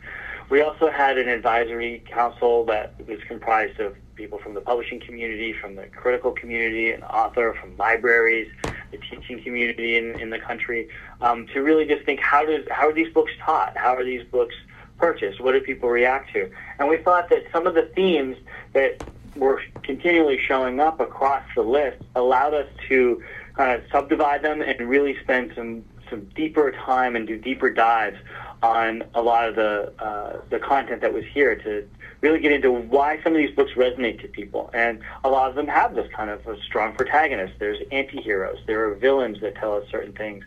We 0.49 0.61
also 0.61 0.91
had 0.91 1.17
an 1.17 1.27
advisory 1.27 2.03
council 2.05 2.65
that 2.65 2.93
was 3.07 3.19
comprised 3.27 3.79
of 3.79 3.95
people 4.15 4.37
from 4.37 4.53
the 4.53 4.61
publishing 4.61 4.99
community, 4.99 5.53
from 5.53 5.75
the 5.75 5.87
critical 5.87 6.31
community, 6.31 6.91
an 6.91 7.03
author, 7.03 7.57
from 7.59 7.75
libraries, 7.77 8.51
the 8.95 9.17
teaching 9.17 9.41
community 9.43 9.97
in, 9.97 10.15
in 10.15 10.29
the 10.29 10.39
country, 10.39 10.87
um, 11.21 11.47
to 11.53 11.61
really 11.61 11.85
just 11.85 12.05
think 12.05 12.19
how 12.19 12.45
does 12.45 12.63
how 12.69 12.87
are 12.87 12.93
these 12.93 13.13
books 13.13 13.31
taught? 13.39 13.75
How 13.75 13.95
are 13.95 14.03
these 14.03 14.23
books 14.31 14.55
purchased? 14.97 15.41
What 15.41 15.53
do 15.53 15.61
people 15.61 15.89
react 15.89 16.31
to? 16.33 16.49
And 16.79 16.89
we 16.89 16.97
thought 16.97 17.29
that 17.29 17.43
some 17.51 17.67
of 17.67 17.73
the 17.73 17.89
themes 17.95 18.37
that 18.73 19.01
were 19.35 19.61
continually 19.83 20.39
showing 20.47 20.79
up 20.79 20.99
across 20.99 21.43
the 21.55 21.61
list 21.61 21.97
allowed 22.15 22.53
us 22.53 22.67
to 22.87 23.21
kind 23.55 23.71
of 23.71 23.81
subdivide 23.91 24.41
them 24.41 24.61
and 24.61 24.89
really 24.89 25.17
spend 25.23 25.51
some 25.55 25.83
some 26.09 26.25
deeper 26.35 26.71
time 26.71 27.15
and 27.15 27.27
do 27.27 27.37
deeper 27.37 27.69
dives 27.69 28.17
on 28.61 29.03
a 29.13 29.21
lot 29.21 29.47
of 29.47 29.55
the 29.55 29.91
uh, 29.99 30.39
the 30.49 30.59
content 30.59 31.01
that 31.01 31.13
was 31.13 31.23
here 31.33 31.55
to 31.55 31.87
really 32.25 32.39
get 32.39 32.51
into 32.51 32.71
why 32.71 33.21
some 33.23 33.33
of 33.33 33.37
these 33.37 33.55
books 33.55 33.73
resonate 33.75 34.19
to 34.19 34.27
people. 34.27 34.71
And 34.73 34.99
a 35.23 35.29
lot 35.29 35.47
of 35.47 35.55
them 35.55 35.67
have 35.67 35.93
this 35.93 36.11
kind 36.11 36.31
of 36.31 36.45
a 36.47 36.59
strong 36.61 36.95
protagonist. 36.95 37.53
There's 37.59 37.77
anti-heroes. 37.91 38.57
There 38.65 38.89
are 38.89 38.95
villains 38.95 39.41
that 39.41 39.53
tell 39.55 39.75
us 39.75 39.83
certain 39.91 40.13
things. 40.13 40.43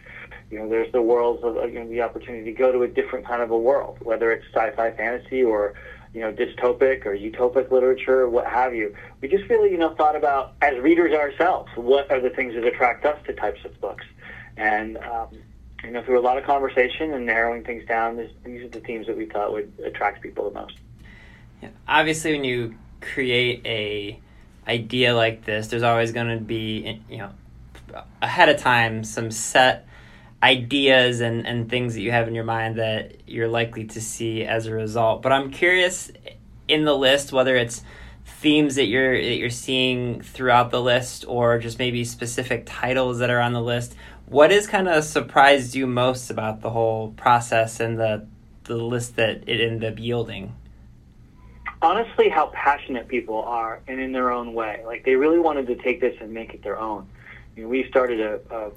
You 0.50 0.58
know, 0.58 0.68
there's 0.68 0.90
the 0.90 1.02
worlds 1.02 1.44
of 1.44 1.54
you 1.72 1.78
know, 1.78 1.88
the 1.88 2.00
opportunity 2.00 2.52
to 2.52 2.58
go 2.58 2.72
to 2.72 2.82
a 2.82 2.88
different 2.88 3.26
kind 3.26 3.42
of 3.42 3.52
a 3.52 3.58
world, 3.58 3.98
whether 4.00 4.32
it's 4.32 4.44
sci-fi 4.52 4.90
fantasy 4.90 5.44
or 5.44 5.74
you 6.12 6.20
know, 6.22 6.32
dystopic 6.32 7.06
or 7.06 7.14
utopic 7.14 7.70
literature, 7.70 8.22
or 8.22 8.30
what 8.30 8.46
have 8.46 8.74
you. 8.74 8.92
We 9.20 9.28
just 9.28 9.48
really, 9.48 9.70
you 9.70 9.76
know, 9.76 9.94
thought 9.94 10.16
about 10.16 10.54
as 10.62 10.76
readers 10.80 11.14
ourselves, 11.14 11.70
what 11.76 12.10
are 12.10 12.18
the 12.18 12.30
things 12.30 12.54
that 12.54 12.64
attract 12.64 13.04
us 13.04 13.18
to 13.26 13.34
types 13.34 13.62
of 13.64 13.78
books, 13.80 14.06
and 14.56 14.96
um, 14.96 15.28
you 15.84 15.90
know, 15.90 16.02
through 16.02 16.18
a 16.18 16.24
lot 16.24 16.38
of 16.38 16.44
conversation 16.44 17.12
and 17.12 17.26
narrowing 17.26 17.62
things 17.62 17.86
down, 17.86 18.16
this, 18.16 18.32
these 18.42 18.64
are 18.64 18.68
the 18.68 18.80
themes 18.80 19.06
that 19.06 19.18
we 19.18 19.26
thought 19.26 19.52
would 19.52 19.70
attract 19.84 20.22
people 20.22 20.48
the 20.48 20.54
most. 20.58 20.74
Obviously, 21.86 22.32
when 22.32 22.44
you 22.44 22.74
create 23.00 23.62
a 23.64 24.20
idea 24.66 25.14
like 25.14 25.44
this, 25.44 25.68
there's 25.68 25.82
always 25.82 26.12
going 26.12 26.28
to 26.38 26.44
be, 26.44 27.00
you 27.08 27.18
know, 27.18 27.30
ahead 28.20 28.48
of 28.48 28.58
time 28.58 29.02
some 29.02 29.30
set 29.30 29.86
ideas 30.42 31.20
and, 31.20 31.46
and 31.46 31.68
things 31.68 31.94
that 31.94 32.00
you 32.00 32.12
have 32.12 32.28
in 32.28 32.34
your 32.34 32.44
mind 32.44 32.76
that 32.76 33.16
you're 33.26 33.48
likely 33.48 33.84
to 33.84 34.00
see 34.00 34.44
as 34.44 34.66
a 34.66 34.72
result. 34.72 35.22
But 35.22 35.32
I'm 35.32 35.50
curious 35.50 36.12
in 36.68 36.84
the 36.84 36.96
list 36.96 37.32
whether 37.32 37.56
it's 37.56 37.82
themes 38.24 38.74
that 38.74 38.84
you're 38.84 39.20
that 39.20 39.36
you're 39.36 39.50
seeing 39.50 40.20
throughout 40.20 40.70
the 40.70 40.80
list 40.80 41.24
or 41.26 41.58
just 41.58 41.78
maybe 41.78 42.04
specific 42.04 42.64
titles 42.66 43.20
that 43.20 43.30
are 43.30 43.40
on 43.40 43.54
the 43.54 43.62
list 43.62 43.96
what 44.28 44.50
has 44.50 44.66
kind 44.66 44.88
of 44.88 45.04
surprised 45.04 45.74
you 45.74 45.86
most 45.86 46.30
about 46.30 46.60
the 46.60 46.68
whole 46.70 47.12
process 47.12 47.80
and 47.80 47.98
the 47.98 48.26
the 48.64 48.76
list 48.76 49.16
that 49.16 49.48
it 49.48 49.60
ended 49.60 49.90
up 49.90 49.98
yielding? 49.98 50.54
Honestly, 51.80 52.28
how 52.28 52.46
passionate 52.48 53.06
people 53.08 53.42
are 53.42 53.80
and 53.86 54.00
in 54.00 54.12
their 54.12 54.32
own 54.32 54.52
way. 54.52 54.82
Like 54.84 55.04
they 55.04 55.14
really 55.14 55.38
wanted 55.38 55.66
to 55.68 55.76
take 55.76 56.00
this 56.00 56.16
and 56.20 56.32
make 56.32 56.54
it 56.54 56.62
their 56.62 56.78
own. 56.78 57.06
You 57.56 57.64
know, 57.64 57.68
we 57.68 57.88
started 57.88 58.20
a, 58.20 58.40
a 58.50 58.70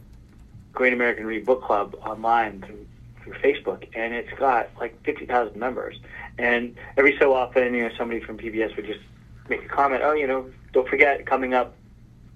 Great 0.73 0.93
American 0.93 1.25
Read 1.25 1.45
Book 1.45 1.63
Club 1.63 1.95
online 2.05 2.61
through, 2.61 2.85
through 3.23 3.33
Facebook, 3.33 3.87
and 3.95 4.13
it's 4.13 4.31
got 4.37 4.69
like 4.79 5.01
fifty 5.03 5.25
thousand 5.25 5.59
members. 5.59 5.97
And 6.37 6.75
every 6.97 7.17
so 7.17 7.33
often, 7.33 7.73
you 7.73 7.83
know, 7.83 7.95
somebody 7.97 8.21
from 8.21 8.37
PBS 8.37 8.75
would 8.75 8.85
just 8.85 9.01
make 9.49 9.65
a 9.65 9.67
comment. 9.67 10.03
Oh, 10.03 10.13
you 10.13 10.27
know, 10.27 10.49
don't 10.73 10.87
forget 10.87 11.25
coming 11.25 11.53
up 11.53 11.75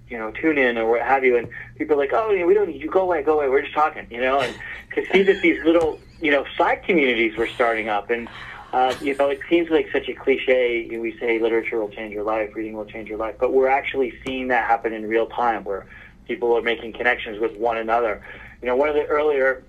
you 0.10 0.17
know, 0.17 0.31
tune 0.31 0.57
in 0.57 0.77
or 0.77 0.89
what 0.89 1.01
have 1.01 1.24
you, 1.24 1.38
and 1.38 1.48
people 1.77 1.95
are 1.95 2.00
like, 2.00 2.13
oh, 2.13 2.31
you 2.31 2.39
know, 2.39 2.45
we 2.45 2.53
don't 2.53 2.69
need 2.69 2.81
you. 2.81 2.89
Go 2.89 3.01
away, 3.01 3.24
go 3.24 3.39
away. 3.39 3.50
We're 3.50 3.62
just 3.62 3.74
talking, 3.74 4.05
you 4.10 4.22
know, 4.22 4.39
and 4.39 4.55
to 4.93 5.05
see 5.12 5.24
that 5.24 5.41
these 5.41 5.63
little, 5.63 6.00
you 6.22 6.31
know, 6.31 6.45
side 6.57 6.84
communities 6.84 7.36
were 7.38 7.48
starting 7.48 7.89
up, 7.89 8.10
and 8.10 8.29
uh, 8.75 8.94
you 9.00 9.15
know, 9.15 9.29
it 9.29 9.39
seems 9.50 9.70
like 9.70 9.88
such 9.94 10.10
a 10.10 10.13
cliche. 10.13 10.86
We 10.98 11.17
say 11.17 11.39
literature 11.39 11.79
will 11.79 11.88
change 11.88 12.13
your 12.13 12.25
life, 12.25 12.53
reading 12.55 12.74
will 12.74 12.84
change 12.86 13.08
your 13.08 13.17
life, 13.17 13.36
but 13.39 13.53
we're 13.53 13.70
actually 13.70 14.13
seeing 14.25 14.50
that 14.50 14.67
happen 14.67 14.91
in 14.91 15.08
real 15.08 15.27
time, 15.27 15.63
where 15.63 15.86
people 16.27 16.58
are 16.58 16.62
making 16.62 16.91
connections 16.91 17.39
with 17.39 17.55
one 17.55 17.77
another. 17.77 18.22
You 18.62 18.67
know, 18.67 18.75
one 18.75 18.89
of 18.89 18.96
the 18.96 19.05
earlier 19.05 19.63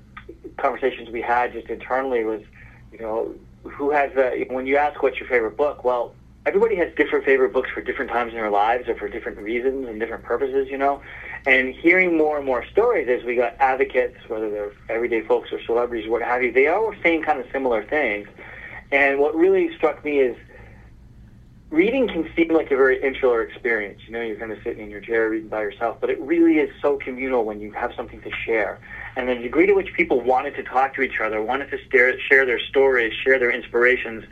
conversations 0.56 1.08
we 1.10 1.22
had 1.22 1.52
just 1.52 1.68
internally 1.68 2.24
was, 2.24 2.42
you 2.90 2.98
know, 2.98 3.32
who 3.62 3.92
has 3.92 4.10
when 4.50 4.66
you 4.66 4.76
ask 4.76 5.00
what's 5.04 5.20
your 5.20 5.28
favorite 5.28 5.56
book, 5.56 5.84
well 5.84 6.12
everybody 6.44 6.76
has 6.76 6.92
different 6.96 7.24
favorite 7.24 7.52
books 7.52 7.68
for 7.70 7.80
different 7.80 8.10
times 8.10 8.30
in 8.30 8.38
their 8.38 8.50
lives 8.50 8.88
or 8.88 8.94
for 8.94 9.08
different 9.08 9.36
reasons 9.38 9.88
and 9.88 9.98
different 9.98 10.22
purposes, 10.24 10.68
you 10.70 10.78
know. 10.78 11.02
And 11.44 11.74
hearing 11.74 12.16
more 12.16 12.36
and 12.38 12.46
more 12.46 12.64
stories 12.66 13.08
as 13.08 13.24
we 13.24 13.36
got 13.36 13.56
advocates, 13.60 14.16
whether 14.28 14.48
they're 14.48 14.72
everyday 14.88 15.22
folks 15.22 15.52
or 15.52 15.60
celebrities, 15.62 16.08
what 16.08 16.22
have 16.22 16.42
you, 16.42 16.52
they 16.52 16.68
all 16.68 16.86
were 16.86 16.96
saying 17.02 17.22
kind 17.22 17.40
of 17.40 17.46
similar 17.52 17.84
things. 17.84 18.28
And 18.92 19.18
what 19.18 19.34
really 19.34 19.74
struck 19.76 20.04
me 20.04 20.20
is 20.20 20.36
reading 21.70 22.08
can 22.08 22.30
seem 22.36 22.54
like 22.54 22.70
a 22.70 22.76
very 22.76 23.02
insular 23.02 23.42
experience. 23.42 24.00
You 24.06 24.12
know, 24.12 24.22
you're 24.22 24.36
kind 24.36 24.52
of 24.52 24.58
sitting 24.62 24.84
in 24.84 24.90
your 24.90 25.00
chair 25.00 25.28
reading 25.28 25.48
by 25.48 25.62
yourself, 25.62 25.98
but 26.00 26.10
it 26.10 26.20
really 26.20 26.58
is 26.58 26.70
so 26.80 26.96
communal 26.96 27.44
when 27.44 27.60
you 27.60 27.72
have 27.72 27.92
something 27.94 28.20
to 28.22 28.30
share. 28.44 28.78
And 29.16 29.28
the 29.28 29.34
degree 29.34 29.66
to 29.66 29.72
which 29.72 29.92
people 29.94 30.20
wanted 30.20 30.54
to 30.56 30.62
talk 30.62 30.94
to 30.94 31.02
each 31.02 31.20
other, 31.20 31.42
wanted 31.42 31.70
to 31.70 31.78
share 31.88 32.46
their 32.46 32.60
stories, 32.60 33.12
share 33.24 33.38
their 33.38 33.50
inspirations, 33.50 34.24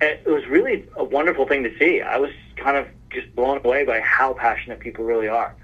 it 0.00 0.26
was 0.26 0.46
really 0.46 0.86
a 0.96 1.04
wonderful 1.04 1.46
thing 1.46 1.62
to 1.64 1.78
see. 1.78 2.00
I 2.00 2.16
was 2.16 2.30
kind 2.56 2.76
of 2.76 2.86
just 3.10 3.34
blown 3.34 3.58
away 3.58 3.84
by 3.84 4.00
how 4.00 4.32
passionate 4.34 4.80
people 4.80 5.04
really 5.04 5.28
are. 5.28 5.54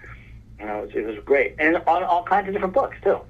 You 0.59 0.67
know, 0.67 0.79
it 0.81 0.87
was, 0.87 0.91
it 0.95 1.07
was 1.07 1.25
great, 1.25 1.55
and 1.59 1.77
on 1.87 2.03
all 2.03 2.23
kinds 2.25 2.49
of 2.49 2.55
different 2.55 2.75
books 2.75 2.97
too. 3.03 3.21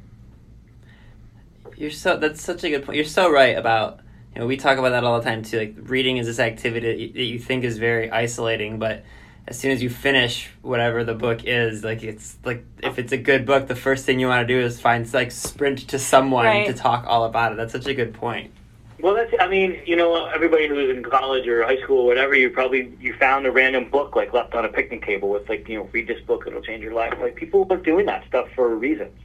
You're 1.76 1.90
so 1.90 2.16
that's 2.16 2.40
such 2.40 2.64
a 2.64 2.70
good 2.70 2.84
point. 2.84 2.96
You're 2.96 3.04
so 3.04 3.30
right 3.30 3.56
about 3.56 4.00
you 4.36 4.40
know 4.40 4.46
we 4.46 4.58
talk 4.58 4.76
about 4.76 4.90
that 4.90 5.02
all 5.02 5.18
the 5.18 5.24
time 5.24 5.42
too. 5.42 5.58
Like 5.58 5.74
reading 5.78 6.18
is 6.18 6.26
this 6.26 6.38
activity 6.38 7.10
that 7.10 7.24
you 7.24 7.38
think 7.38 7.64
is 7.64 7.78
very 7.78 8.10
isolating, 8.10 8.78
but 8.78 9.02
as 9.48 9.58
soon 9.58 9.70
as 9.70 9.82
you 9.82 9.88
finish 9.88 10.50
whatever 10.60 11.04
the 11.04 11.14
book 11.14 11.44
is, 11.44 11.82
like 11.82 12.02
it's 12.02 12.36
like 12.44 12.62
if 12.82 12.98
it's 12.98 13.12
a 13.12 13.16
good 13.16 13.46
book, 13.46 13.66
the 13.66 13.74
first 13.74 14.04
thing 14.04 14.20
you 14.20 14.26
want 14.26 14.46
to 14.46 14.54
do 14.54 14.60
is 14.60 14.78
find 14.78 15.10
like 15.14 15.30
sprint 15.30 15.88
to 15.88 15.98
someone 15.98 16.44
right. 16.44 16.66
to 16.66 16.74
talk 16.74 17.06
all 17.06 17.24
about 17.24 17.52
it. 17.52 17.56
That's 17.56 17.72
such 17.72 17.86
a 17.86 17.94
good 17.94 18.12
point. 18.12 18.52
Well, 19.00 19.14
that's. 19.14 19.32
I 19.40 19.48
mean, 19.48 19.80
you 19.86 19.96
know, 19.96 20.26
everybody 20.26 20.68
who's 20.68 20.94
in 20.94 21.02
college 21.02 21.48
or 21.48 21.64
high 21.64 21.80
school 21.80 22.00
or 22.00 22.06
whatever, 22.06 22.34
you 22.34 22.50
probably 22.50 22.94
you 23.00 23.14
found 23.14 23.46
a 23.46 23.50
random 23.50 23.88
book 23.88 24.16
like 24.16 24.34
left 24.34 24.54
on 24.54 24.66
a 24.66 24.68
picnic 24.68 25.02
table 25.06 25.30
with 25.30 25.48
like, 25.48 25.66
you 25.66 25.78
know, 25.78 25.88
read 25.92 26.08
this 26.08 26.20
book, 26.26 26.44
it'll 26.46 26.60
change 26.60 26.84
your 26.84 26.92
life. 26.92 27.14
Like 27.18 27.36
people 27.36 27.66
are 27.70 27.78
doing 27.78 28.04
that 28.04 28.26
stuff 28.26 28.48
for 28.54 28.76
reasons, 28.76 29.16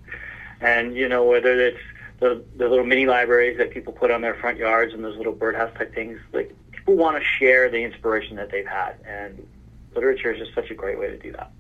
and 0.62 0.96
you 0.96 1.10
know, 1.10 1.26
whether 1.26 1.60
it's 1.60 1.82
the 2.22 2.42
the 2.56 2.70
little 2.70 2.86
mini 2.86 3.06
libraries 3.06 3.58
that 3.58 3.72
people 3.72 3.92
put 3.92 4.10
on 4.10 4.22
their 4.22 4.36
front 4.36 4.58
yards 4.58 4.94
and 4.94 5.04
those 5.04 5.18
little 5.18 5.34
birdhouse 5.34 5.74
type 5.78 5.94
things, 5.94 6.18
like 6.32 6.56
people 6.72 6.96
want 6.96 7.22
to 7.22 7.24
share 7.40 7.70
the 7.70 7.84
inspiration 7.84 8.38
that 8.38 8.50
they've 8.50 8.66
had, 8.66 8.96
and 9.06 9.46
literature 9.94 10.32
is 10.32 10.40
just 10.40 10.56
such 10.56 10.72
a 10.72 10.76
great 10.76 10.98
way 10.98 11.10
to 11.10 11.18
do 11.18 11.34
that. 11.34 11.52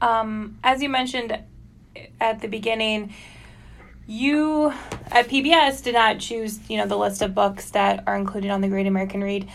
Um, 0.00 0.58
as 0.64 0.82
you 0.82 0.88
mentioned 0.88 1.38
at 2.20 2.40
the 2.40 2.48
beginning 2.48 3.14
you 4.06 4.72
at 5.10 5.28
PBS 5.28 5.82
did 5.82 5.94
not 5.94 6.18
choose, 6.18 6.58
you 6.68 6.76
know, 6.76 6.86
the 6.86 6.96
list 6.96 7.22
of 7.22 7.34
books 7.34 7.70
that 7.70 8.02
are 8.06 8.16
included 8.16 8.50
on 8.50 8.60
the 8.60 8.68
Great 8.68 8.86
American 8.86 9.22
Read. 9.22 9.48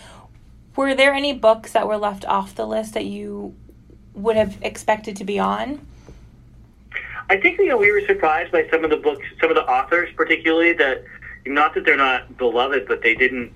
Were 0.74 0.94
there 0.94 1.12
any 1.12 1.34
books 1.34 1.72
that 1.72 1.86
were 1.86 1.96
left 1.96 2.24
off 2.24 2.54
the 2.54 2.66
list 2.66 2.94
that 2.94 3.04
you 3.04 3.54
would 4.14 4.36
have 4.36 4.58
expected 4.62 5.16
to 5.16 5.24
be 5.24 5.38
on? 5.38 5.86
I 7.30 7.36
think 7.36 7.58
you 7.58 7.66
know 7.66 7.76
we 7.76 7.90
were 7.92 8.06
surprised 8.06 8.52
by 8.52 8.68
some 8.70 8.84
of 8.84 8.90
the 8.90 8.96
books, 8.96 9.26
some 9.40 9.50
of 9.50 9.56
the 9.56 9.64
authors, 9.64 10.08
particularly 10.16 10.72
that 10.74 11.04
not 11.46 11.74
that 11.74 11.84
they're 11.84 11.96
not 11.96 12.36
beloved, 12.36 12.86
but 12.86 13.02
they 13.02 13.14
didn't, 13.14 13.52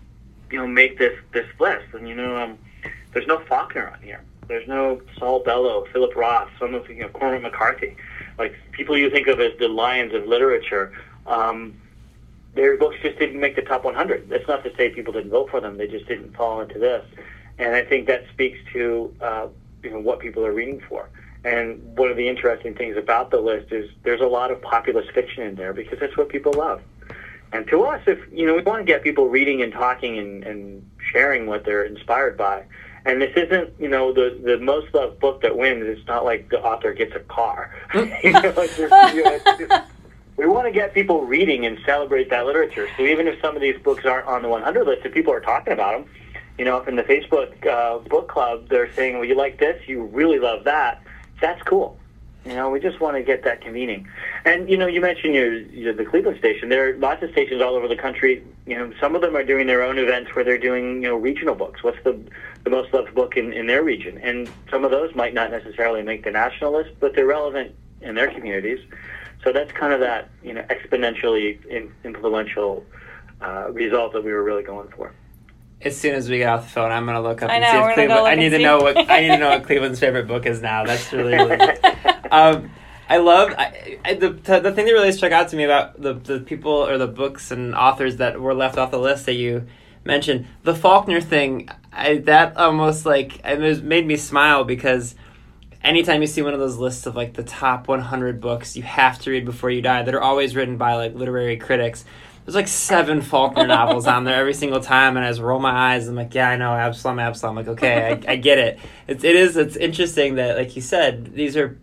you 0.51 0.59
know, 0.59 0.67
make 0.67 0.99
this 0.99 1.19
this 1.33 1.47
list. 1.59 1.87
And 1.93 2.09
you 2.09 2.15
know, 2.15 2.37
um, 2.37 2.59
there's 3.13 3.27
no 3.27 3.41
Faulkner 3.41 3.89
on 3.89 4.03
here. 4.03 4.21
There's 4.49 4.69
no 4.69 5.01
Saul 5.19 5.41
Bellow, 5.41 5.87
Philip 5.93 6.15
Roth, 6.15 6.51
some 6.59 6.75
of 6.75 6.89
you 6.91 7.01
know 7.01 7.09
Cormac 7.09 7.43
McCarthy 7.43 7.97
like 8.39 8.55
people 8.73 8.97
you 8.97 9.11
think 9.11 9.27
of 9.27 9.41
as 9.41 9.53
the 9.59 9.69
lions 9.69 10.15
of 10.15 10.27
literature, 10.27 10.93
um, 11.27 11.75
their 12.55 12.77
books 12.77 12.97
just 13.03 13.19
didn't 13.19 13.41
make 13.41 13.57
the 13.57 13.63
top 13.63 13.85
100. 13.85 14.29
That's 14.29 14.47
not 14.47 14.63
to 14.65 14.75
say 14.77 14.91
people 14.91 15.13
didn't 15.13 15.31
vote 15.31 15.51
for 15.51 15.61
them; 15.61 15.79
they 15.79 15.87
just 15.87 16.07
didn't 16.07 16.37
fall 16.37 16.61
into 16.61 16.79
this. 16.79 17.05
And 17.59 17.75
I 17.75 17.85
think 17.85 18.07
that 18.09 18.25
speaks 18.33 18.59
to 18.73 19.15
uh, 19.21 19.47
you 19.83 19.91
know 19.91 20.01
what 20.01 20.21
people 20.21 20.45
are 20.45 20.53
reading 20.53 20.83
for. 20.89 21.09
And 21.45 21.97
one 21.97 22.11
of 22.11 22.17
the 22.17 22.29
interesting 22.29 22.75
things 22.75 22.97
about 22.97 23.31
the 23.31 23.41
list 23.41 23.73
is 23.73 23.91
there's 24.05 24.21
a 24.21 24.27
lot 24.27 24.51
of 24.51 24.63
populist 24.63 25.11
fiction 25.13 25.43
in 25.43 25.57
there 25.57 25.73
because 25.73 25.99
that's 25.99 26.17
what 26.17 26.29
people 26.29 26.53
love. 26.53 26.81
And 27.53 27.67
to 27.69 27.83
us, 27.85 28.01
if 28.07 28.19
you 28.33 28.47
know, 28.47 28.55
we 28.55 28.63
want 28.63 28.81
to 28.81 28.85
get 28.85 29.03
people 29.03 29.29
reading 29.29 29.63
and 29.63 29.73
talking 29.73 30.19
and, 30.19 30.43
and 30.45 30.91
sharing 31.13 31.47
what 31.47 31.65
they're 31.65 31.85
inspired 31.85 32.37
by. 32.37 32.65
And 33.05 33.21
this 33.21 33.33
isn't, 33.37 33.75
you 33.79 33.89
know, 33.89 34.13
the 34.13 34.41
the 34.43 34.59
most 34.59 34.95
loved 34.95 35.19
book 35.19 35.43
that 35.43 35.57
wins. 35.57 35.85
It's 35.85 36.07
not 36.07 36.25
like 36.25 36.49
the 36.49 36.61
author 36.61 36.95
gets 36.95 37.15
a 37.15 37.21
car. 37.21 37.75
you 37.95 38.33
know, 38.33 38.55
like 38.57 38.79
you 38.79 38.89
know, 38.89 39.85
we 40.37 40.47
want 40.47 40.67
to 40.67 40.73
get 40.73 40.95
people 40.95 41.27
reading 41.27 41.67
and 41.67 41.79
celebrate 41.85 42.31
that 42.31 42.47
literature. 42.47 42.89
So 42.97 43.03
even 43.03 43.29
if 43.29 43.41
some 43.41 43.55
of 43.55 43.61
these 43.61 43.79
books 43.83 44.07
aren't 44.07 44.27
on 44.27 44.43
the 44.43 44.49
100 44.49 44.87
list, 44.87 45.05
if 45.05 45.13
people 45.13 45.33
are 45.33 45.41
talking 45.41 45.73
about 45.73 45.93
them, 46.01 46.11
you 46.59 46.65
know, 46.65 46.79
if 46.79 46.89
in 46.89 46.97
the 46.97 47.03
Facebook 47.03 47.67
uh, 47.67 47.99
book 48.09 48.29
club 48.29 48.69
they're 48.69 48.93
saying, 48.95 49.19
"Well, 49.19 49.25
you 49.25 49.35
like 49.35 49.59
this, 49.59 49.83
you 49.89 50.05
really 50.05 50.39
love 50.39 50.65
that," 50.65 51.03
that's 51.43 51.63
cool. 51.65 51.99
You 52.47 52.55
know, 52.55 52.71
we 52.71 52.81
just 52.81 52.99
want 52.99 53.17
to 53.17 53.23
get 53.23 53.45
that 53.45 53.61
convening. 53.61 54.09
And 54.45 54.69
you 54.69 54.77
know, 54.77 54.87
you 54.87 55.01
mentioned 55.01 55.35
your, 55.35 55.55
your 55.59 55.93
the 55.93 56.05
Cleveland 56.05 56.39
station. 56.39 56.71
There 56.71 56.89
are 56.89 56.97
lots 56.97 57.23
of 57.23 57.31
stations 57.31 57.63
all 57.63 57.75
over 57.75 57.87
the 57.87 57.97
country. 57.97 58.43
You 58.67 58.77
know, 58.79 58.93
some 58.99 59.15
of 59.15 59.21
them 59.21 59.37
are 59.37 59.45
doing 59.45 59.67
their 59.69 59.83
own 59.83 59.99
events 59.99 60.35
where 60.35 60.45
they're 60.45 60.59
doing 60.59 61.03
you 61.03 61.09
know 61.09 61.17
regional 61.17 61.55
books. 61.55 61.85
What's 61.85 62.03
the 62.03 62.19
the 62.65 62.71
most 62.71 62.93
loved 62.93 63.15
book 63.15 63.37
in, 63.37 63.53
in 63.53 63.67
their 63.67 63.85
region? 63.85 64.19
And 64.19 64.51
some 64.71 64.85
of 64.85 64.91
those 64.91 65.15
might 65.15 65.35
not 65.35 65.53
necessarily 65.53 66.03
make 66.03 66.25
the 66.25 66.33
national 66.33 66.73
list, 66.73 66.91
but 66.99 67.15
they're 67.15 67.27
relevant 67.27 67.77
in 68.01 68.17
their 68.17 68.31
communities. 68.33 68.81
So 69.45 69.53
that's 69.53 69.71
kind 69.71 69.93
of 69.93 70.01
that 70.01 70.31
you 70.43 70.55
know 70.55 70.63
exponentially 70.63 71.65
in, 71.67 71.93
influential 72.03 72.85
uh, 73.41 73.71
result 73.71 74.15
that 74.15 74.25
we 74.25 74.33
were 74.33 74.43
really 74.43 74.65
going 74.65 74.89
for 74.89 75.13
as 75.85 75.97
soon 75.97 76.15
as 76.15 76.29
we 76.29 76.39
get 76.39 76.49
off 76.49 76.65
the 76.65 76.71
phone, 76.71 76.93
I'm 76.93 77.07
gonna 77.07 77.21
look 77.21 77.43
up 77.43 77.51
I 77.51 77.57
and 77.57 77.63
know, 77.63 77.71
see 77.71 77.89
if 77.89 77.95
Cleveland. 77.95 78.27
I 78.27 78.35
need 78.35 78.51
to 78.51 78.57
see. 78.57 78.63
know 78.63 78.79
what 78.79 78.97
I 79.11 79.21
need 79.21 79.29
to 79.29 79.39
know 79.39 79.51
what 79.51 79.63
Cleveland's 79.67 80.01
favorite 80.01 80.27
book 80.27 80.47
is 80.47 80.63
now. 80.63 80.85
That's 80.85 81.13
really. 81.13 81.35
really 81.35 81.59
um, 82.31 82.71
I 83.09 83.19
love 83.19 83.53
I, 83.59 83.99
I, 84.05 84.15
the 84.15 84.31
the 84.31 84.73
thing 84.73 84.87
that 84.87 84.93
really 84.93 85.13
struck 85.13 85.33
out 85.33 85.49
to 85.49 85.57
me 85.57 85.65
about 85.65 86.01
the 86.01 86.15
the 86.15 86.41
people 86.41 86.73
or 86.73 86.99
the 86.99 87.07
books 87.07 87.51
and 87.51 87.75
authors 87.75 88.17
that 88.17 88.41
were 88.41 88.55
left 88.55 88.79
off 88.79 88.91
the 88.91 88.99
list 88.99 89.27
that 89.27 89.35
you 89.35 89.67
mentioned. 90.05 90.47
The 90.63 90.75
Faulkner 90.75 91.21
thing, 91.21 91.69
I, 91.93 92.17
that 92.19 92.57
almost 92.57 93.07
like 93.07 93.41
it 93.45 93.85
made 93.85 94.07
me 94.07 94.17
smile 94.17 94.65
because 94.65 95.15
anytime 95.85 96.21
you 96.21 96.27
see 96.27 96.43
one 96.43 96.55
of 96.55 96.61
those 96.61 96.77
lists 96.77 97.07
of 97.07 97.17
like 97.17 97.35
the 97.35 97.43
top 97.43 97.89
100 97.89 98.41
books 98.41 98.77
you 98.77 98.83
have 98.83 99.19
to 99.21 99.31
read 99.31 99.45
before 99.45 99.71
you 99.71 99.83
die 99.83 100.03
that 100.03 100.15
are 100.15 100.23
always 100.23 100.55
written 100.55 100.77
by 100.77 100.95
like 100.95 101.15
literary 101.15 101.57
critics 101.57 102.05
there's 102.45 102.55
like 102.57 102.69
seven 102.69 103.23
Faulkner 103.23 103.67
novels 103.67 104.07
on 104.07 104.25
there 104.25 104.35
every 104.35 104.55
single 104.55 104.81
time, 104.81 105.17
and 105.17 105.25
I 105.25 105.31
just 105.31 105.41
roll 105.41 105.61
my 105.61 105.95
eyes. 105.95 106.09
I'm 106.09 106.17
like, 106.17 106.35
yeah, 106.35 106.51
I 106.51 106.57
know, 106.57 106.73
Absalom, 106.73 107.19
Absalom. 107.19 107.57
I'm 107.57 107.65
like, 107.65 107.73
okay, 107.75 108.21
I, 108.27 108.33
I 108.33 108.37
get 108.37 108.59
it. 108.59 108.79
It's 109.07 109.23
it 109.23 109.37
is 109.37 109.57
it's 109.57 109.77
interesting 109.77 110.37
that, 110.37 110.57
like 110.57 110.75
you 110.75 110.83
said, 110.83 111.35
these 111.35 111.57
are 111.57 111.79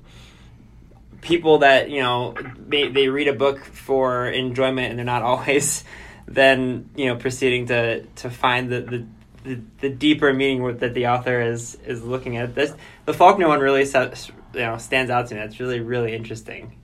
people 1.21 1.59
that 1.59 1.89
you 1.89 2.01
know 2.01 2.35
they 2.67 2.89
they 2.89 3.07
read 3.07 3.29
a 3.29 3.33
book 3.33 3.63
for 3.63 4.27
enjoyment, 4.27 4.89
and 4.89 4.99
they're 4.99 5.05
not 5.05 5.23
always 5.23 5.83
then 6.27 6.89
you 6.95 7.05
know 7.05 7.15
proceeding 7.15 7.67
to 7.67 8.03
to 8.03 8.29
find 8.29 8.69
the 8.69 8.81
the. 8.81 9.05
The, 9.41 9.61
the 9.79 9.89
deeper 9.89 10.33
meaning 10.33 10.79
that 10.79 10.93
the 10.93 11.07
author 11.07 11.41
is 11.41 11.75
is 11.85 12.03
looking 12.03 12.35
at 12.35 12.55
this 12.55 12.73
the 13.05 13.13
Faulkner 13.13 13.47
one 13.47 13.61
really 13.61 13.85
you 13.85 14.59
know 14.59 14.77
stands 14.77 15.09
out 15.09 15.27
to 15.27 15.35
me. 15.35 15.39
That's 15.39 15.61
really 15.61 15.79
really 15.79 16.13
interesting. 16.13 16.75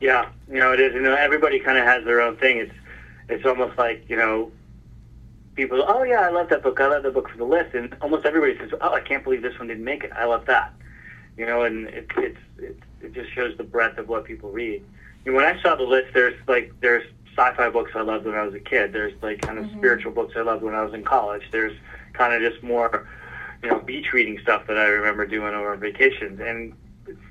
Yeah, 0.00 0.28
you 0.50 0.58
know 0.58 0.72
it 0.72 0.80
is. 0.80 0.94
You 0.94 1.00
know 1.02 1.14
everybody 1.14 1.58
kind 1.58 1.78
of 1.78 1.84
has 1.84 2.04
their 2.04 2.20
own 2.20 2.36
thing. 2.36 2.58
It's 2.58 2.74
it's 3.28 3.44
almost 3.44 3.76
like 3.78 4.04
you 4.08 4.16
know 4.16 4.50
people. 5.54 5.84
Oh 5.86 6.02
yeah, 6.04 6.20
I 6.20 6.30
love 6.30 6.48
that 6.50 6.62
book. 6.62 6.80
I 6.80 6.86
love 6.88 7.02
that 7.02 7.14
book 7.14 7.28
for 7.30 7.36
the 7.36 7.44
list, 7.44 7.74
and 7.74 7.94
almost 8.00 8.24
everybody 8.24 8.56
says, 8.58 8.70
"Oh, 8.80 8.92
I 8.92 9.00
can't 9.00 9.24
believe 9.24 9.42
this 9.42 9.58
one 9.58 9.68
didn't 9.68 9.84
make 9.84 10.04
it. 10.04 10.12
I 10.14 10.24
love 10.24 10.46
that." 10.46 10.72
You 11.36 11.46
know, 11.46 11.62
and 11.62 11.88
it 11.88 12.06
it's 12.16 12.38
it, 12.58 12.78
it 13.00 13.12
just 13.12 13.32
shows 13.32 13.56
the 13.56 13.64
breadth 13.64 13.98
of 13.98 14.08
what 14.08 14.24
people 14.24 14.50
read. 14.50 14.82
And 15.26 15.34
when 15.34 15.44
I 15.44 15.60
saw 15.62 15.74
the 15.74 15.82
list, 15.84 16.14
there's 16.14 16.34
like 16.46 16.72
there's 16.80 17.04
sci-fi 17.36 17.68
books 17.70 17.92
I 17.94 18.02
loved 18.02 18.26
when 18.26 18.34
I 18.34 18.42
was 18.44 18.54
a 18.54 18.60
kid. 18.60 18.92
There's 18.92 19.14
like 19.22 19.40
kind 19.40 19.58
of 19.58 19.66
Mhm. 19.66 19.78
spiritual 19.78 20.12
books 20.12 20.34
I 20.36 20.40
loved 20.42 20.62
when 20.62 20.74
I 20.74 20.82
was 20.82 20.94
in 20.94 21.04
college. 21.04 21.42
There's 21.52 21.76
kind 22.12 22.32
of 22.34 22.40
just 22.50 22.62
more, 22.64 23.06
you 23.62 23.70
know, 23.70 23.78
beach 23.78 24.12
reading 24.12 24.38
stuff 24.42 24.66
that 24.66 24.76
I 24.76 24.86
remember 24.86 25.24
doing 25.26 25.54
over 25.54 25.76
vacations. 25.76 26.40
And 26.40 26.72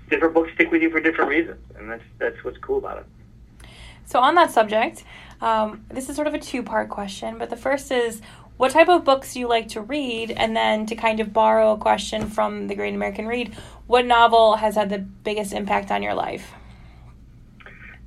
different 0.10 0.34
books 0.34 0.52
stick 0.54 0.72
with 0.72 0.82
you 0.82 0.90
for 0.90 1.00
different 1.00 1.30
reasons, 1.30 1.60
and 1.78 1.90
that's 1.90 2.04
that's 2.18 2.44
what's 2.44 2.58
cool 2.60 2.78
about 2.78 3.00
it. 3.00 3.68
So, 4.06 4.20
on 4.20 4.36
that 4.36 4.52
subject, 4.52 5.04
um, 5.42 5.86
this 5.90 6.10
is 6.10 6.16
sort 6.16 6.28
of 6.28 6.34
a 6.34 6.40
two 6.40 6.64
part 6.64 6.90
question, 6.90 7.38
but 7.38 7.50
the 7.50 7.58
first 7.58 7.92
is 7.92 8.22
what 8.58 8.72
type 8.72 8.90
of 8.90 9.06
books 9.06 9.34
do 9.34 9.40
you 9.40 9.48
like 9.48 9.70
to 9.70 9.82
read? 9.82 10.32
And 10.32 10.56
then 10.56 10.86
to 10.88 10.96
kind 10.96 11.20
of 11.20 11.32
borrow 11.32 11.74
a 11.74 11.78
question 11.78 12.28
from 12.28 12.68
the 12.68 12.76
Great 12.76 12.96
American 12.96 13.28
Read, 13.28 13.54
what 13.86 14.06
novel 14.06 14.56
has 14.56 14.76
had 14.76 14.90
the 14.90 14.98
biggest 14.98 15.54
impact 15.54 15.92
on 15.92 16.02
your 16.02 16.16
life? 16.16 16.54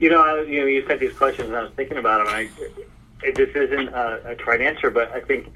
You 0.01 0.11
know, 0.11 0.21
I, 0.21 0.43
you 0.43 0.61
know, 0.61 0.67
you 0.67 0.85
said 0.89 0.99
these 0.99 1.13
questions, 1.13 1.49
and 1.49 1.57
I 1.57 1.63
was 1.63 1.73
thinking 1.77 1.99
about 1.99 2.27
them. 2.27 2.35
And 2.35 2.37
I, 2.37 2.67
it, 3.23 3.37
this 3.37 3.55
isn't 3.55 3.89
a, 3.91 4.31
a 4.31 4.35
trite 4.35 4.61
answer, 4.61 4.91
but 4.91 5.13
I 5.13 5.21
think 5.21 5.53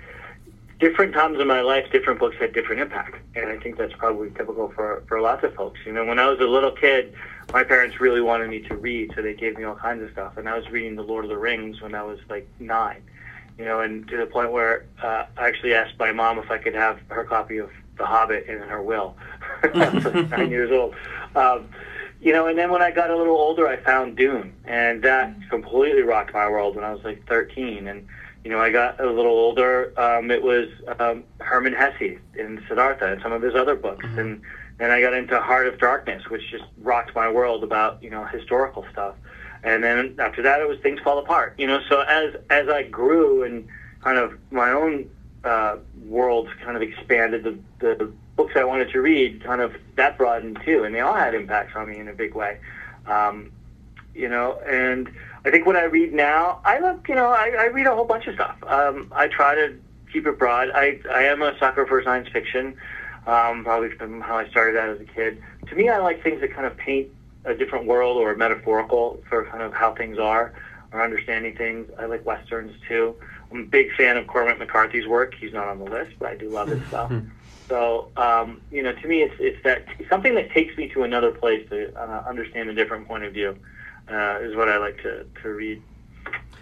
different 0.84 1.14
times 1.14 1.40
in 1.40 1.46
my 1.46 1.62
life, 1.62 1.90
different 1.90 2.20
books 2.20 2.36
had 2.38 2.52
different 2.52 2.78
impact, 2.78 3.16
and 3.34 3.46
I 3.48 3.56
think 3.56 3.78
that's 3.78 3.94
probably 3.94 4.28
typical 4.30 4.70
for 4.72 5.02
for 5.08 5.18
lots 5.18 5.42
of 5.42 5.54
folks. 5.54 5.80
You 5.86 5.92
know, 5.92 6.04
when 6.04 6.18
I 6.18 6.28
was 6.28 6.40
a 6.40 6.44
little 6.44 6.72
kid, 6.72 7.14
my 7.54 7.64
parents 7.64 8.00
really 8.00 8.20
wanted 8.20 8.50
me 8.50 8.60
to 8.68 8.76
read, 8.76 9.12
so 9.14 9.22
they 9.22 9.32
gave 9.32 9.56
me 9.56 9.64
all 9.64 9.76
kinds 9.76 10.02
of 10.02 10.10
stuff, 10.10 10.36
and 10.36 10.46
I 10.46 10.58
was 10.58 10.68
reading 10.68 10.94
The 10.94 11.02
Lord 11.02 11.24
of 11.24 11.30
the 11.30 11.38
Rings 11.38 11.80
when 11.80 11.94
I 11.94 12.02
was 12.02 12.18
like 12.28 12.46
nine. 12.60 13.02
You 13.56 13.64
know, 13.64 13.80
and 13.80 14.06
to 14.08 14.16
the 14.18 14.26
point 14.26 14.52
where 14.52 14.84
uh, 15.02 15.24
I 15.38 15.48
actually 15.48 15.72
asked 15.72 15.98
my 15.98 16.12
mom 16.12 16.38
if 16.38 16.50
I 16.50 16.58
could 16.58 16.74
have 16.74 16.98
her 17.08 17.24
copy 17.24 17.58
of 17.58 17.70
The 17.96 18.04
Hobbit 18.04 18.46
in 18.46 18.58
her 18.58 18.82
will. 18.82 19.16
I 19.62 19.88
was 19.88 20.04
like 20.04 20.28
nine 20.28 20.50
years 20.50 20.70
old. 20.70 20.94
Um, 21.34 21.70
you 22.20 22.32
know, 22.32 22.46
and 22.46 22.58
then 22.58 22.70
when 22.70 22.82
I 22.82 22.90
got 22.90 23.08
a 23.08 23.16
little 23.16 23.36
older, 23.36 23.66
I 23.66 23.76
found 23.76 24.16
Dune, 24.16 24.52
and 24.66 25.02
that 25.02 25.34
completely 25.48 26.02
rocked 26.02 26.34
my 26.34 26.48
world 26.48 26.76
when 26.76 26.84
I 26.84 26.92
was 26.92 27.02
like 27.04 27.26
13. 27.26 27.88
And 27.88 28.06
you 28.44 28.50
know, 28.50 28.60
I 28.60 28.70
got 28.70 29.00
a 29.00 29.10
little 29.10 29.32
older. 29.32 29.98
Um, 29.98 30.30
it 30.30 30.42
was 30.42 30.68
um, 31.00 31.24
Hermann 31.40 31.72
Hesse 31.72 32.18
in 32.36 32.62
Siddhartha 32.68 33.12
and 33.12 33.22
some 33.22 33.32
of 33.32 33.40
his 33.40 33.54
other 33.54 33.74
books, 33.74 34.04
and 34.04 34.42
then 34.78 34.90
I 34.90 35.00
got 35.00 35.14
into 35.14 35.40
Heart 35.40 35.66
of 35.66 35.78
Darkness, 35.78 36.28
which 36.28 36.42
just 36.50 36.64
rocked 36.82 37.14
my 37.14 37.30
world 37.30 37.64
about 37.64 38.02
you 38.02 38.10
know 38.10 38.24
historical 38.26 38.84
stuff. 38.92 39.14
And 39.62 39.82
then 39.82 40.16
after 40.18 40.42
that, 40.42 40.60
it 40.60 40.68
was 40.68 40.78
Things 40.80 41.00
Fall 41.00 41.18
Apart. 41.18 41.54
You 41.56 41.66
know, 41.66 41.80
so 41.88 42.00
as 42.02 42.34
as 42.50 42.68
I 42.68 42.82
grew 42.82 43.44
and 43.44 43.66
kind 44.02 44.18
of 44.18 44.38
my 44.50 44.70
own 44.70 45.10
uh, 45.42 45.76
world 46.04 46.48
kind 46.62 46.76
of 46.76 46.82
expanded, 46.82 47.44
the 47.44 47.58
the 47.78 48.12
books 48.36 48.54
I 48.56 48.64
wanted 48.64 48.90
to 48.90 49.00
read 49.00 49.42
kind 49.42 49.62
of 49.62 49.74
that 49.96 50.18
broadened 50.18 50.60
too, 50.66 50.84
and 50.84 50.94
they 50.94 51.00
all 51.00 51.14
had 51.14 51.34
impacts 51.34 51.74
on 51.76 51.88
me 51.88 51.98
in 51.98 52.08
a 52.08 52.14
big 52.14 52.34
way. 52.34 52.58
Um, 53.06 53.52
you 54.14 54.28
know, 54.28 54.60
and 54.60 55.10
I 55.44 55.50
think 55.50 55.66
what 55.66 55.76
I 55.76 55.84
read 55.84 56.14
now, 56.14 56.60
I 56.64 56.78
look, 56.78 57.06
you 57.08 57.14
know, 57.14 57.28
I, 57.28 57.52
I 57.58 57.66
read 57.66 57.86
a 57.86 57.94
whole 57.94 58.06
bunch 58.06 58.26
of 58.26 58.34
stuff. 58.34 58.56
Um, 58.66 59.12
I 59.14 59.28
try 59.28 59.54
to 59.54 59.78
keep 60.10 60.26
it 60.26 60.38
broad. 60.38 60.70
I 60.74 61.00
I 61.10 61.24
am 61.24 61.42
a 61.42 61.56
sucker 61.58 61.86
for 61.86 62.02
science 62.02 62.28
fiction, 62.28 62.76
um, 63.26 63.62
probably 63.62 63.90
from 63.90 64.22
how 64.22 64.38
I 64.38 64.48
started 64.48 64.78
out 64.78 64.88
as 64.88 65.00
a 65.00 65.04
kid. 65.04 65.42
To 65.68 65.74
me, 65.74 65.90
I 65.90 65.98
like 65.98 66.22
things 66.22 66.40
that 66.40 66.54
kind 66.54 66.66
of 66.66 66.76
paint 66.78 67.08
a 67.44 67.54
different 67.54 67.84
world 67.84 68.16
or 68.16 68.34
metaphorical 68.36 69.22
for 69.28 69.44
kind 69.44 69.62
of 69.62 69.74
how 69.74 69.94
things 69.94 70.18
are, 70.18 70.54
or 70.92 71.02
understanding 71.02 71.54
things. 71.56 71.90
I 71.98 72.06
like 72.06 72.24
westerns 72.24 72.74
too. 72.88 73.14
I'm 73.50 73.60
a 73.60 73.64
big 73.64 73.94
fan 73.96 74.16
of 74.16 74.26
Cormac 74.26 74.58
McCarthy's 74.58 75.06
work. 75.06 75.34
He's 75.34 75.52
not 75.52 75.68
on 75.68 75.78
the 75.78 75.84
list, 75.84 76.12
but 76.18 76.30
I 76.30 76.36
do 76.36 76.48
love 76.48 76.68
his 76.68 76.82
stuff. 76.88 77.12
So, 77.68 78.08
um, 78.16 78.62
you 78.70 78.82
know, 78.82 78.92
to 78.92 79.06
me, 79.06 79.22
it's 79.22 79.34
it's 79.38 79.62
that 79.64 79.86
something 80.08 80.34
that 80.36 80.52
takes 80.52 80.74
me 80.78 80.88
to 80.90 81.02
another 81.02 81.32
place 81.32 81.68
to 81.68 81.94
uh, 81.98 82.24
understand 82.26 82.70
a 82.70 82.74
different 82.74 83.06
point 83.06 83.24
of 83.24 83.34
view 83.34 83.58
uh, 84.10 84.38
is 84.40 84.54
what 84.56 84.68
I 84.68 84.78
like 84.78 84.96
to 85.02 85.24
to 85.42 85.48
read 85.48 85.82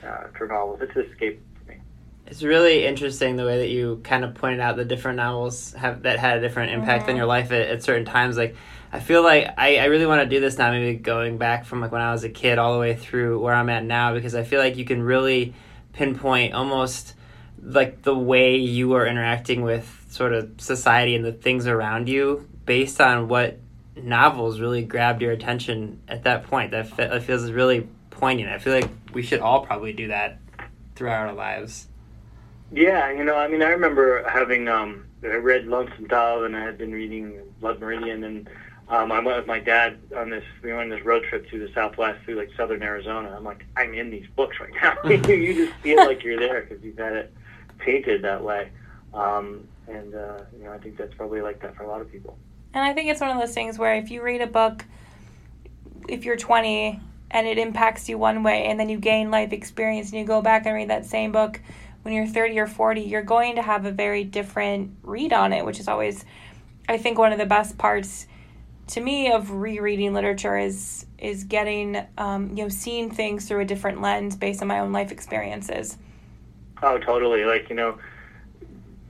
uh, 0.05 0.29
for 0.37 0.47
novels. 0.47 0.81
It's 0.83 0.95
an 0.97 1.03
escape 1.11 1.41
for 1.59 1.71
me. 1.71 1.79
It's 2.27 2.43
really 2.43 2.85
interesting 2.87 3.37
the 3.37 3.45
way 3.45 3.59
that 3.59 3.69
you 3.69 4.01
kind 4.05 4.25
of 4.25 4.35
pointed 4.35 4.61
out 4.61 4.77
the 4.77 4.85
different 4.85 5.17
novels 5.17 5.73
have 5.75 6.03
that 6.03 6.19
had 6.19 6.39
a 6.39 6.41
different 6.41 6.73
impact 6.73 7.09
on 7.09 7.17
your 7.17 7.27
life 7.27 7.53
at, 7.53 7.69
at 7.69 7.83
certain 7.83 8.05
times. 8.05 8.37
Like, 8.37 8.57
I 8.93 9.01
feel 9.01 9.23
like 9.23 9.49
I, 9.59 9.77
I 9.77 9.85
really 9.87 10.07
want 10.07 10.23
to 10.23 10.29
do 10.29 10.41
this 10.41 10.59
now. 10.59 10.71
Maybe 10.71 10.99
going 10.99 11.39
back 11.39 11.65
from 11.65 11.81
like 11.81 11.93
when 11.93 12.03
I 12.03 12.13
was 12.13 12.25
a 12.25 12.31
kid 12.31 12.59
all 12.59 12.75
the 12.75 12.81
way 12.81 12.95
through 12.95 13.41
where 13.41 13.55
I'm 13.55 13.69
at 13.69 13.85
now, 13.85 14.15
because 14.15 14.35
I 14.35 14.45
feel 14.45 14.61
like 14.61 14.77
you 14.77 14.85
can 14.85 15.03
really 15.03 15.55
pinpoint 15.93 16.55
almost 16.55 17.15
like 17.63 18.03
the 18.03 18.17
way 18.17 18.57
you 18.57 18.95
are 18.95 19.07
interacting 19.07 19.63
with 19.63 20.07
sort 20.09 20.33
of 20.33 20.61
society 20.61 21.15
and 21.15 21.25
the 21.25 21.33
things 21.33 21.67
around 21.67 22.09
you 22.09 22.49
based 22.67 23.01
on 23.01 23.29
what 23.29 23.59
novels 23.97 24.61
really 24.61 24.83
grabbed 24.83 25.23
your 25.23 25.33
attention 25.33 26.01
at 26.09 26.25
that 26.25 26.45
point. 26.45 26.71
That, 26.71 26.89
fe- 26.89 27.09
that 27.09 27.23
feels 27.23 27.51
really 27.51 27.89
poignant. 28.11 28.51
I 28.51 28.59
feel 28.59 28.73
like 28.73 28.89
we 29.13 29.23
should 29.23 29.41
all 29.41 29.65
probably 29.65 29.93
do 29.93 30.09
that 30.09 30.39
throughout 30.95 31.29
our 31.29 31.35
lives. 31.35 31.89
Yeah, 32.73 33.11
you 33.11 33.25
know, 33.25 33.37
I 33.37 33.49
mean, 33.49 33.63
I 33.63 33.69
remember 33.69 34.27
having 34.29 34.69
um, 34.69 35.05
I 35.23 35.35
read 35.35 35.67
Lonesome 35.67 36.07
Dove, 36.07 36.45
and 36.45 36.57
I 36.57 36.61
had 36.61 36.79
been 36.79 36.93
reading 36.93 37.39
Blood 37.61 37.81
Meridian, 37.81 38.25
and 38.25 38.49
um, 38.89 39.13
I 39.13 39.21
went 39.21 39.37
with 39.37 39.47
my 39.47 39.61
dad 39.61 39.99
on 40.17 40.31
this. 40.31 40.45
We 40.63 40.71
went 40.71 40.91
on 40.91 40.99
this 40.99 41.05
road 41.05 41.25
trip 41.25 41.49
through 41.49 41.67
the 41.67 41.73
Southwest, 41.75 42.25
through 42.25 42.37
like 42.37 42.51
Southern 42.57 42.83
Arizona. 42.83 43.35
I'm 43.37 43.45
like, 43.45 43.67
I'm 43.77 43.95
in 43.95 44.11
these 44.11 44.27
books 44.37 44.57
right 44.59 44.73
now. 44.83 44.97
you 45.11 45.67
just 45.67 45.79
feel 45.81 45.99
like 45.99 46.25
you're 46.25 46.39
there 46.39 46.63
because 46.63 46.83
you've 46.83 46.99
had 46.99 47.13
it 47.13 47.35
painted 47.79 48.23
that 48.23 48.43
way. 48.43 48.71
Um, 49.13 49.69
and 49.87 50.15
uh, 50.15 50.39
you 50.57 50.65
know, 50.65 50.73
I 50.73 50.79
think 50.79 50.97
that's 50.97 51.15
probably 51.15 51.43
like 51.43 51.61
that 51.61 51.77
for 51.77 51.83
a 51.83 51.89
lot 51.89 52.01
of 52.01 52.11
people. 52.11 52.39
And 52.75 52.83
I 52.85 52.93
think 52.93 53.11
it's 53.11 53.21
one 53.21 53.31
of 53.31 53.39
those 53.39 53.55
things 53.55 53.79
where 53.79 53.95
if 53.95 54.11
you 54.11 54.23
read 54.23 54.41
a 54.41 54.47
book, 54.47 54.85
if 56.09 56.25
you're 56.25 56.37
20 56.37 57.01
and 57.31 57.47
it 57.47 57.59
impacts 57.59 58.09
you 58.09 58.19
one 58.19 58.43
way, 58.43 58.65
and 58.65 58.79
then 58.79 58.89
you 58.89 58.99
gain 58.99 59.31
life 59.31 59.53
experience 59.53 60.11
and 60.11 60.21
you 60.21 60.27
go 60.27 60.43
back 60.43 60.67
and 60.67 60.75
read 60.75 60.91
that 60.91 61.07
same 61.07 61.33
book 61.33 61.61
when 62.03 62.15
you're 62.15 62.27
30 62.27 62.59
or 62.59 62.67
40, 62.67 63.03
you're 63.03 63.23
going 63.23 63.57
to 63.57 63.63
have 63.63 63.87
a 63.87 63.91
very 63.91 64.25
different 64.25 64.97
read 65.03 65.33
on 65.33 65.53
it, 65.53 65.65
which 65.65 65.81
is 65.81 65.89
always, 65.89 66.25
I 66.89 66.99
think, 66.99 67.19
one 67.19 67.33
of 67.33 67.39
the 67.39 67.47
best 67.47 67.79
parts 67.79 68.27
to 68.89 69.01
me 69.01 69.31
of 69.31 69.51
rereading 69.51 70.13
literature 70.13 70.59
is 70.59 71.07
is 71.19 71.45
getting 71.45 72.05
um, 72.19 72.49
you 72.57 72.65
know 72.65 72.69
seeing 72.69 73.11
things 73.11 73.47
through 73.47 73.61
a 73.61 73.65
different 73.65 74.03
lens 74.03 74.37
based 74.37 74.61
on 74.61 74.69
my 74.69 74.81
own 74.81 74.93
life 74.93 75.13
experiences. 75.13 75.97
Oh, 76.83 76.99
totally. 76.99 77.45
Like 77.45 77.71
you 77.71 77.77
know, 77.77 77.99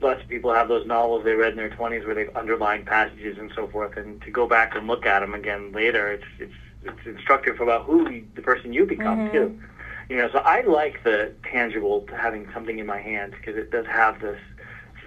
lots 0.03 0.21
of 0.21 0.27
people 0.27 0.53
have 0.53 0.67
those 0.67 0.85
novels 0.85 1.23
they 1.23 1.33
read 1.33 1.51
in 1.51 1.57
their 1.57 1.69
20s 1.69 2.05
where 2.05 2.15
they've 2.15 2.35
underlined 2.35 2.85
passages 2.85 3.37
and 3.37 3.51
so 3.55 3.67
forth, 3.67 3.97
and 3.97 4.21
to 4.23 4.31
go 4.31 4.47
back 4.47 4.75
and 4.75 4.87
look 4.87 5.05
at 5.05 5.19
them 5.21 5.33
again 5.33 5.71
later, 5.71 6.11
it's 6.11 6.25
it's 6.39 6.53
it's 6.83 7.05
instructive 7.05 7.55
for 7.55 7.63
about 7.63 7.85
who 7.85 8.09
you, 8.09 8.27
the 8.35 8.41
person 8.41 8.73
you 8.73 8.85
become 8.85 9.21
Mhm. 9.21 9.31
too. 9.31 9.59
You 10.09 10.17
know, 10.17 10.29
so 10.31 10.39
I 10.39 10.61
like 10.61 11.03
the 11.03 11.31
tangible 11.49 12.01
to 12.09 12.17
having 12.17 12.49
something 12.53 12.77
in 12.77 12.85
my 12.85 12.99
hand 12.99 13.31
because 13.31 13.55
it 13.55 13.71
does 13.71 13.85
have 13.87 14.19
this 14.19 14.39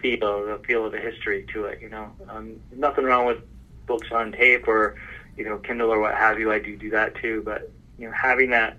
feel, 0.01 0.47
the 0.47 0.59
feel 0.67 0.87
of 0.87 0.93
the 0.93 0.99
history 0.99 1.45
to 1.53 1.67
it. 1.67 1.81
You 1.83 1.91
know, 1.91 2.11
um, 2.29 2.57
nothing 2.73 3.05
wrong 3.05 3.27
with 3.27 3.39
books 3.87 4.09
on 4.11 4.33
tape 4.33 4.67
or 4.67 4.97
you 5.37 5.45
know 5.45 5.59
Kindle 5.59 5.93
or 5.93 6.01
what 6.01 6.15
have 6.15 6.39
you. 6.39 6.51
I 6.51 6.59
do 6.59 6.77
do 6.77 6.91
that 6.91 7.15
too, 7.17 7.43
but 7.45 7.71
you 7.99 8.07
know, 8.07 8.13
having 8.15 8.51
that 8.51 8.79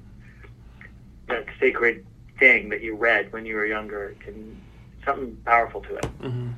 that 1.27 1.45
sacred 1.59 2.05
thing 2.39 2.69
that 2.69 2.81
you 2.81 2.95
read 2.95 3.31
when 3.33 3.45
you 3.45 3.55
were 3.55 3.65
younger 3.65 4.15
can 4.23 4.61
something 5.05 5.35
powerful 5.45 5.81
to 5.81 5.95
it. 5.95 6.05
hmm 6.05 6.49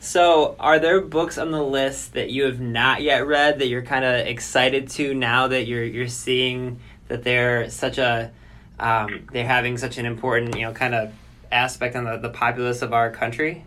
So, 0.00 0.56
are 0.58 0.78
there 0.78 1.00
books 1.00 1.38
on 1.38 1.50
the 1.50 1.62
list 1.62 2.14
that 2.14 2.30
you 2.30 2.44
have 2.44 2.60
not 2.60 3.02
yet 3.02 3.26
read 3.26 3.58
that 3.60 3.68
you're 3.68 3.82
kind 3.82 4.04
of 4.04 4.26
excited 4.26 4.88
to 4.90 5.14
now 5.14 5.48
that 5.48 5.66
you're 5.66 5.84
you're 5.84 6.08
seeing 6.08 6.80
that 7.08 7.22
they're 7.24 7.70
such 7.70 7.98
a 7.98 8.30
um, 8.80 9.28
they're 9.32 9.46
having 9.46 9.76
such 9.78 9.98
an 9.98 10.06
important 10.06 10.56
you 10.56 10.62
know 10.62 10.72
kind 10.72 10.94
of 10.94 11.12
aspect 11.50 11.96
on 11.96 12.04
the, 12.04 12.16
the 12.18 12.28
populace 12.28 12.82
of 12.82 12.92
our 12.92 13.10
country? 13.10 13.64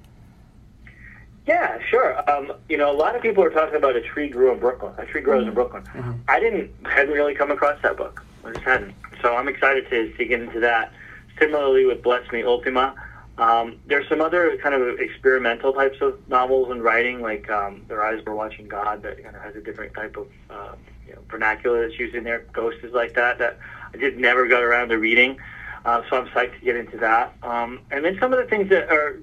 Yeah, 1.47 1.79
sure. 1.89 2.29
Um, 2.29 2.53
you 2.69 2.77
know, 2.77 2.91
a 2.91 2.95
lot 2.95 3.15
of 3.15 3.21
people 3.21 3.43
are 3.43 3.49
talking 3.49 3.75
about 3.75 3.95
a 3.95 4.01
tree 4.01 4.29
grew 4.29 4.51
in 4.53 4.59
Brooklyn. 4.59 4.93
A 4.97 5.05
tree 5.05 5.21
grows 5.21 5.47
in 5.47 5.53
Brooklyn. 5.53 5.83
Mhm. 5.95 6.19
I 6.27 6.39
didn't 6.39 6.71
hadn't 6.85 7.13
really 7.13 7.33
come 7.33 7.51
across 7.51 7.81
that 7.81 7.97
book. 7.97 8.23
I 8.45 8.51
just 8.51 8.63
hadn't. 8.63 8.93
So 9.21 9.35
I'm 9.35 9.47
excited 9.47 9.89
to, 9.89 10.11
to 10.13 10.25
get 10.25 10.41
into 10.41 10.59
that. 10.59 10.93
Similarly 11.39 11.85
with 11.85 12.03
Bless 12.03 12.29
Me 12.31 12.43
Ultima. 12.43 12.93
Um, 13.41 13.79
there's 13.87 14.07
some 14.07 14.21
other 14.21 14.55
kind 14.57 14.75
of 14.75 14.99
experimental 14.99 15.73
types 15.73 15.97
of 15.99 16.29
novels 16.29 16.69
and 16.69 16.83
writing, 16.83 17.21
like 17.21 17.49
um, 17.49 17.83
Their 17.87 18.03
Eyes 18.03 18.23
Were 18.23 18.35
Watching 18.35 18.67
God, 18.67 19.01
that 19.01 19.21
kind 19.23 19.35
of 19.35 19.41
has 19.41 19.55
a 19.55 19.61
different 19.61 19.95
type 19.95 20.15
of 20.15 20.27
uh, 20.51 20.75
you 21.07 21.13
know, 21.13 21.21
vernacular 21.27 21.87
that's 21.87 21.99
used 21.99 22.13
in 22.13 22.23
there. 22.23 22.45
Ghost 22.53 22.77
is 22.83 22.93
like 22.93 23.15
that, 23.15 23.39
that 23.39 23.57
I 23.95 23.97
just 23.97 24.15
never 24.15 24.47
got 24.47 24.61
around 24.61 24.89
to 24.89 24.99
reading. 24.99 25.39
Uh, 25.83 26.03
so 26.07 26.17
I'm 26.17 26.27
psyched 26.27 26.59
to 26.59 26.63
get 26.63 26.75
into 26.75 26.97
that. 26.97 27.33
Um, 27.41 27.79
and 27.89 28.05
then 28.05 28.15
some 28.19 28.31
of 28.31 28.37
the 28.37 28.45
things 28.45 28.69
that 28.69 28.91
are 28.91 29.19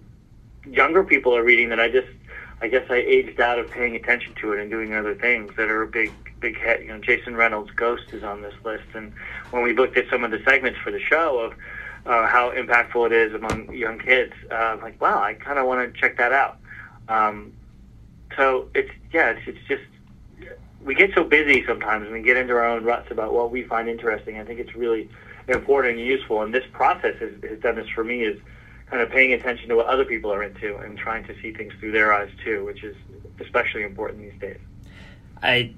younger 0.66 1.04
people 1.04 1.36
are 1.36 1.44
reading 1.44 1.68
that 1.68 1.78
I 1.78 1.88
just, 1.88 2.08
I 2.60 2.66
guess 2.66 2.90
I 2.90 2.96
aged 2.96 3.38
out 3.40 3.60
of 3.60 3.70
paying 3.70 3.94
attention 3.94 4.34
to 4.40 4.52
it 4.52 4.58
and 4.58 4.68
doing 4.68 4.94
other 4.94 5.14
things 5.14 5.54
that 5.56 5.70
are 5.70 5.82
a 5.82 5.86
big, 5.86 6.12
big 6.40 6.58
hit. 6.58 6.80
You 6.80 6.88
know, 6.88 6.98
Jason 6.98 7.36
Reynolds' 7.36 7.70
Ghost 7.70 8.12
is 8.12 8.24
on 8.24 8.42
this 8.42 8.54
list, 8.64 8.88
and 8.94 9.12
when 9.52 9.62
we 9.62 9.74
looked 9.74 9.96
at 9.96 10.10
some 10.10 10.24
of 10.24 10.32
the 10.32 10.42
segments 10.44 10.80
for 10.80 10.90
the 10.90 10.98
show 10.98 11.38
of 11.38 11.54
uh, 12.08 12.26
how 12.26 12.50
impactful 12.50 13.06
it 13.06 13.12
is 13.12 13.34
among 13.34 13.72
young 13.72 13.98
kids, 13.98 14.32
uh, 14.50 14.78
like, 14.80 14.98
wow, 15.00 15.22
I 15.22 15.34
kind 15.34 15.58
of 15.58 15.66
want 15.66 15.94
to 15.94 16.00
check 16.00 16.16
that 16.16 16.32
out. 16.32 16.56
Um, 17.08 17.52
so 18.36 18.68
it's 18.74 18.90
yeah, 19.12 19.30
it's, 19.30 19.42
it's 19.46 19.68
just 19.68 19.82
we 20.82 20.94
get 20.94 21.10
so 21.14 21.22
busy 21.22 21.64
sometimes 21.66 22.04
and 22.04 22.12
we 22.12 22.22
get 22.22 22.36
into 22.36 22.54
our 22.54 22.64
own 22.64 22.84
ruts 22.84 23.10
about 23.10 23.34
what 23.34 23.50
we 23.50 23.62
find 23.62 23.88
interesting. 23.88 24.38
I 24.38 24.44
think 24.44 24.58
it's 24.58 24.74
really 24.74 25.08
important 25.48 25.98
and 25.98 26.06
useful, 26.06 26.42
and 26.42 26.52
this 26.52 26.64
process 26.72 27.16
has, 27.20 27.32
has 27.42 27.58
done 27.60 27.76
this 27.76 27.88
for 27.90 28.04
me 28.04 28.24
is 28.24 28.40
kind 28.86 29.02
of 29.02 29.10
paying 29.10 29.34
attention 29.34 29.68
to 29.68 29.76
what 29.76 29.86
other 29.86 30.04
people 30.04 30.32
are 30.32 30.42
into 30.42 30.76
and 30.76 30.96
trying 30.96 31.24
to 31.24 31.34
see 31.42 31.52
things 31.52 31.74
through 31.78 31.92
their 31.92 32.12
eyes 32.12 32.30
too, 32.42 32.64
which 32.64 32.82
is 32.82 32.96
especially 33.40 33.82
important 33.82 34.22
these 34.22 34.40
days. 34.40 34.58
I, 35.42 35.74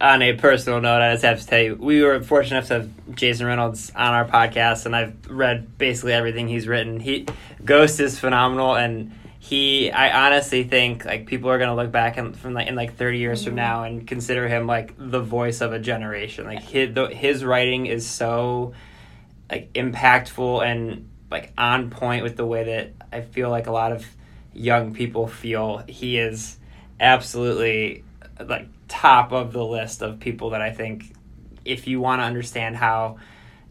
on 0.00 0.22
a 0.22 0.34
personal 0.34 0.80
note, 0.80 1.00
I 1.00 1.12
just 1.12 1.24
have 1.24 1.40
to 1.40 1.46
tell 1.46 1.60
you, 1.60 1.74
we 1.74 2.02
were 2.02 2.22
fortunate 2.22 2.58
enough 2.58 2.68
to 2.68 2.74
have 2.74 3.16
Jason 3.16 3.46
Reynolds 3.46 3.90
on 3.94 4.14
our 4.14 4.26
podcast, 4.26 4.86
and 4.86 4.94
I've 4.94 5.14
read 5.28 5.76
basically 5.78 6.12
everything 6.12 6.48
he's 6.48 6.68
written. 6.68 7.00
He 7.00 7.26
Ghost 7.64 7.98
is 8.00 8.18
phenomenal, 8.18 8.76
and 8.76 9.12
he, 9.38 9.90
I 9.90 10.26
honestly 10.26 10.64
think 10.64 11.04
like 11.04 11.26
people 11.26 11.50
are 11.50 11.58
gonna 11.58 11.74
look 11.74 11.90
back 11.90 12.16
and 12.16 12.36
from 12.36 12.54
like 12.54 12.68
in 12.68 12.74
like 12.74 12.96
thirty 12.96 13.18
years 13.18 13.42
from 13.42 13.50
mm-hmm. 13.50 13.56
now 13.56 13.84
and 13.84 14.06
consider 14.06 14.46
him 14.46 14.66
like 14.66 14.94
the 14.98 15.20
voice 15.20 15.60
of 15.60 15.72
a 15.72 15.78
generation. 15.78 16.44
Like 16.44 16.62
his 16.62 16.94
the, 16.94 17.08
his 17.08 17.44
writing 17.44 17.86
is 17.86 18.08
so 18.08 18.74
like 19.50 19.72
impactful 19.72 20.64
and 20.64 21.08
like 21.30 21.52
on 21.56 21.90
point 21.90 22.22
with 22.22 22.36
the 22.36 22.46
way 22.46 22.64
that 22.64 22.92
I 23.12 23.22
feel 23.22 23.50
like 23.50 23.66
a 23.66 23.72
lot 23.72 23.92
of 23.92 24.06
young 24.52 24.94
people 24.94 25.26
feel. 25.26 25.82
He 25.88 26.18
is 26.18 26.58
absolutely 27.00 28.04
like 28.44 28.68
top 28.88 29.32
of 29.32 29.52
the 29.52 29.64
list 29.64 30.02
of 30.02 30.18
people 30.18 30.50
that 30.50 30.62
I 30.62 30.72
think 30.72 31.14
if 31.64 31.86
you 31.86 32.00
want 32.00 32.20
to 32.20 32.24
understand 32.24 32.76
how 32.76 33.18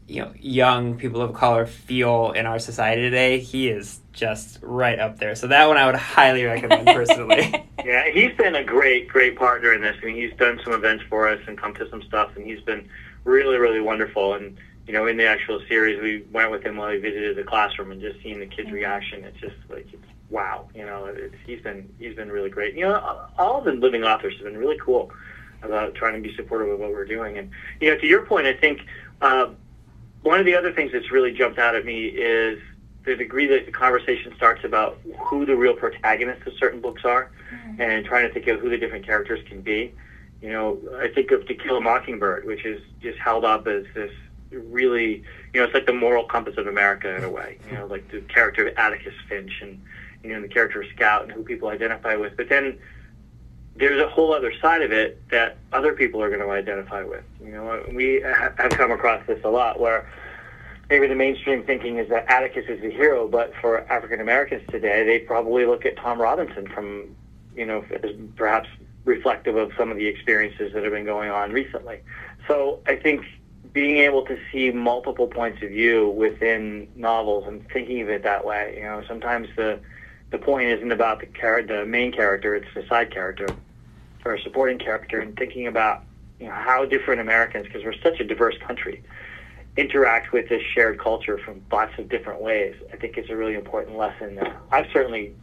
you 0.08 0.22
know 0.22 0.32
young 0.40 0.98
people 0.98 1.22
of 1.22 1.34
color 1.34 1.66
feel 1.66 2.32
in 2.32 2.46
our 2.46 2.60
society 2.60 3.02
today, 3.02 3.40
he 3.40 3.68
is 3.68 4.00
just 4.14 4.60
right 4.62 5.00
up 5.00 5.20
there. 5.20 5.36
So 5.36 5.48
that 5.48 5.68
one 5.68 5.78
I 5.78 5.86
would 5.86 5.96
highly 5.96 6.44
recommend 6.44 6.88
personally. 6.88 7.64
Yeah, 7.86 8.10
he's 8.12 8.36
been 8.36 8.56
a 8.56 8.66
great, 8.66 9.08
great 9.08 9.38
partner 9.38 9.74
in 9.74 9.82
this. 9.82 9.96
I 10.02 10.08
mean, 10.08 10.16
he's 10.16 10.38
done 10.38 10.60
some 10.62 10.74
events 10.74 11.06
for 11.08 11.30
us 11.30 11.40
and 11.48 11.58
come 11.58 11.74
to 11.76 11.90
some 11.90 12.02
stuff, 12.02 12.36
and 12.36 12.46
he's 12.46 12.60
been 12.60 12.90
really, 13.24 13.56
really 13.56 13.80
wonderful. 13.80 14.34
And 14.34 14.58
you 14.88 14.94
know, 14.94 15.06
in 15.08 15.16
the 15.16 15.26
actual 15.26 15.62
series, 15.70 16.02
we 16.02 16.26
went 16.32 16.52
with 16.52 16.64
him 16.64 16.76
while 16.76 16.92
he 16.92 16.98
visited 16.98 17.38
the 17.38 17.44
classroom 17.44 17.92
and 17.92 18.02
just 18.02 18.22
seeing 18.22 18.40
the 18.40 18.46
kids' 18.46 18.68
mm-hmm. 18.68 18.76
reaction. 18.76 19.24
It's 19.24 19.40
just 19.40 19.56
like 19.70 19.88
it's 19.94 20.04
wow. 20.30 20.70
You 20.76 20.86
know, 20.86 21.06
it's, 21.06 21.36
he's 21.46 21.62
been 21.62 21.94
he's 22.00 22.16
been 22.16 22.32
really 22.32 22.50
great. 22.50 22.76
You 22.76 22.86
know, 22.86 23.28
all 23.38 23.60
of 23.60 23.66
the 23.66 23.74
living 23.74 24.04
authors 24.04 24.36
have 24.36 24.46
been 24.46 24.58
really 24.58 24.78
cool 24.78 25.12
about 25.64 25.96
trying 25.96 26.22
to 26.22 26.28
be 26.28 26.36
supportive 26.36 26.70
of 26.70 26.80
what 26.80 26.92
we're 26.92 27.06
doing. 27.06 27.38
And 27.38 27.52
you 27.80 27.92
know, 27.92 28.00
to 28.00 28.08
your 28.08 28.26
point, 28.26 28.48
I 28.48 28.54
think 28.54 28.82
uh, 29.22 29.50
one 30.22 30.40
of 30.40 30.46
the 30.46 30.56
other 30.56 30.72
things 30.72 30.92
that's 30.92 31.12
really 31.12 31.32
jumped 31.32 31.60
out 31.60 31.76
at 31.76 31.86
me 31.86 32.06
is 32.06 32.60
the 33.06 33.16
degree 33.16 33.48
that 33.48 33.66
the 33.66 33.72
conversation 33.72 34.34
starts 34.36 34.64
about 34.64 35.00
who 35.18 35.46
the 35.46 35.56
real 35.56 35.74
protagonists 35.74 36.46
of 36.46 36.54
certain 36.60 36.82
books 36.82 37.06
are, 37.06 37.32
and 37.80 38.06
trying 38.06 38.28
to 38.28 38.34
think 38.34 38.48
of 38.48 38.60
who 38.60 38.70
the 38.70 38.78
different 38.78 39.06
characters 39.06 39.40
can 39.48 39.62
be. 39.62 39.94
You 40.42 40.52
know, 40.52 40.80
I 41.00 41.08
think 41.08 41.32
of 41.32 41.48
To 41.48 41.56
Kill 41.56 41.78
a 41.78 41.82
Mockingbird, 41.82 42.46
which 42.46 42.66
is 42.66 42.82
just 43.02 43.18
held 43.18 43.46
up 43.46 43.66
as 43.68 43.86
this 43.96 44.12
really, 44.52 45.24
you 45.54 45.60
know, 45.60 45.64
it's 45.64 45.74
like 45.74 45.86
the 45.86 45.94
moral 45.94 46.26
compass 46.26 46.58
of 46.58 46.68
America 46.68 47.16
in 47.16 47.24
a 47.24 47.30
way. 47.30 47.58
You 47.70 47.78
know, 47.78 47.88
like 47.88 48.10
the 48.12 48.22
character 48.22 48.68
of 48.68 48.78
Atticus 48.78 49.14
Finch 49.28 49.62
and 49.62 49.82
you 50.28 50.36
know, 50.36 50.42
the 50.42 50.48
character 50.48 50.84
Scout 50.96 51.24
and 51.24 51.32
who 51.32 51.44
people 51.44 51.70
identify 51.70 52.16
with. 52.16 52.36
But 52.38 52.50
then 52.50 52.78
there's 53.76 54.02
a 54.02 54.08
whole 54.08 54.34
other 54.34 54.52
side 54.60 54.82
of 54.82 54.92
it 54.92 55.22
that 55.30 55.58
other 55.72 55.94
people 55.94 56.22
are 56.22 56.30
going 56.30 56.42
to 56.42 56.50
identify 56.50 57.04
with. 57.04 57.24
You 57.44 57.52
know, 57.52 57.86
we 57.94 58.22
have 58.22 58.72
come 58.72 58.92
across 58.92 59.26
this 59.28 59.40
a 59.44 59.50
lot 59.50 59.80
where 59.80 60.10
maybe 60.90 61.08
the 61.08 61.16
mainstream 61.16 61.64
thinking 61.64 61.98
is 61.98 62.10
that 62.10 62.30
Atticus 62.30 62.66
is 62.68 62.82
the 62.82 62.90
hero, 62.90 63.28
but 63.28 63.54
for 63.62 63.82
African 63.92 64.20
Americans 64.20 64.64
today, 64.70 65.04
they 65.06 65.20
probably 65.20 65.66
look 65.66 65.86
at 65.86 65.96
Tom 65.98 66.20
Robinson 66.20 66.68
from, 66.68 67.16
you 67.56 67.66
know, 67.66 67.86
as 68.04 68.12
perhaps 68.36 68.70
reflective 69.06 69.56
of 69.56 69.72
some 69.78 69.92
of 69.92 69.98
the 69.98 70.08
experiences 70.08 70.74
that 70.74 70.84
have 70.84 70.92
been 70.92 71.06
going 71.06 71.30
on 71.30 71.52
recently. 71.52 72.00
So 72.48 72.80
I 72.88 72.96
think 72.96 73.26
being 73.74 73.98
able 73.98 74.26
to 74.26 74.40
see 74.52 74.72
multiple 74.72 75.28
points 75.28 75.62
of 75.62 75.70
view 75.70 76.10
within 76.10 76.88
novels 76.96 77.46
and 77.48 77.68
thinking 77.70 78.02
of 78.02 78.10
it 78.10 78.24
that 78.24 78.44
way, 78.46 78.76
you 78.78 78.84
know, 78.84 79.04
sometimes 79.08 79.50
the 79.56 79.80
the 80.30 80.38
point 80.38 80.70
isn't 80.70 80.92
about 80.92 81.20
the 81.20 81.28
char- 81.40 81.64
the 81.64 81.86
main 81.86 82.12
character; 82.12 82.56
it's 82.56 82.68
the 82.74 82.86
side 82.88 83.12
character 83.12 83.48
or 84.26 84.36
a 84.36 84.42
supporting 84.42 84.78
character, 84.78 85.20
and 85.20 85.38
thinking 85.38 85.68
about 85.68 86.04
you 86.40 86.48
know 86.48 86.54
how 86.54 86.86
different 86.86 87.22
Americans, 87.22 87.66
because 87.66 87.84
we're 87.84 88.00
such 88.02 88.20
a 88.20 88.24
diverse 88.24 88.58
country, 88.60 89.04
interact 89.78 90.32
with 90.34 90.50
this 90.50 90.62
shared 90.74 91.00
culture 91.00 91.38
from 91.38 91.62
lots 91.72 91.98
of 91.98 92.10
different 92.10 92.42
ways. 92.42 92.76
I 92.92 92.98
think 92.98 93.18
it's 93.18 93.30
a 93.30 93.36
really 93.36 93.56
important 93.56 93.98
lesson 93.98 94.36
that 94.36 94.56
I've 94.72 94.88
certainly 94.92 95.34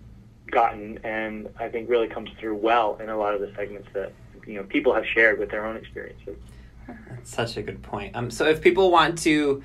gotten, 0.50 0.98
and 1.04 1.48
I 1.58 1.68
think 1.68 1.88
really 1.88 2.08
comes 2.08 2.30
through 2.38 2.56
well 2.56 2.96
in 3.00 3.08
a 3.08 3.16
lot 3.16 3.34
of 3.34 3.40
the 3.40 3.52
segments 3.54 3.88
that 3.94 4.12
you 4.46 4.54
know 4.54 4.64
people 4.64 4.94
have 4.94 5.06
shared 5.06 5.38
with 5.38 5.50
their 5.50 5.64
own 5.64 5.76
experiences. 5.76 6.36
That's 7.08 7.30
such 7.30 7.56
a 7.56 7.62
good 7.62 7.82
point. 7.82 8.14
Um, 8.14 8.30
so 8.30 8.46
if 8.46 8.60
people 8.60 8.90
want 8.90 9.18
to, 9.20 9.62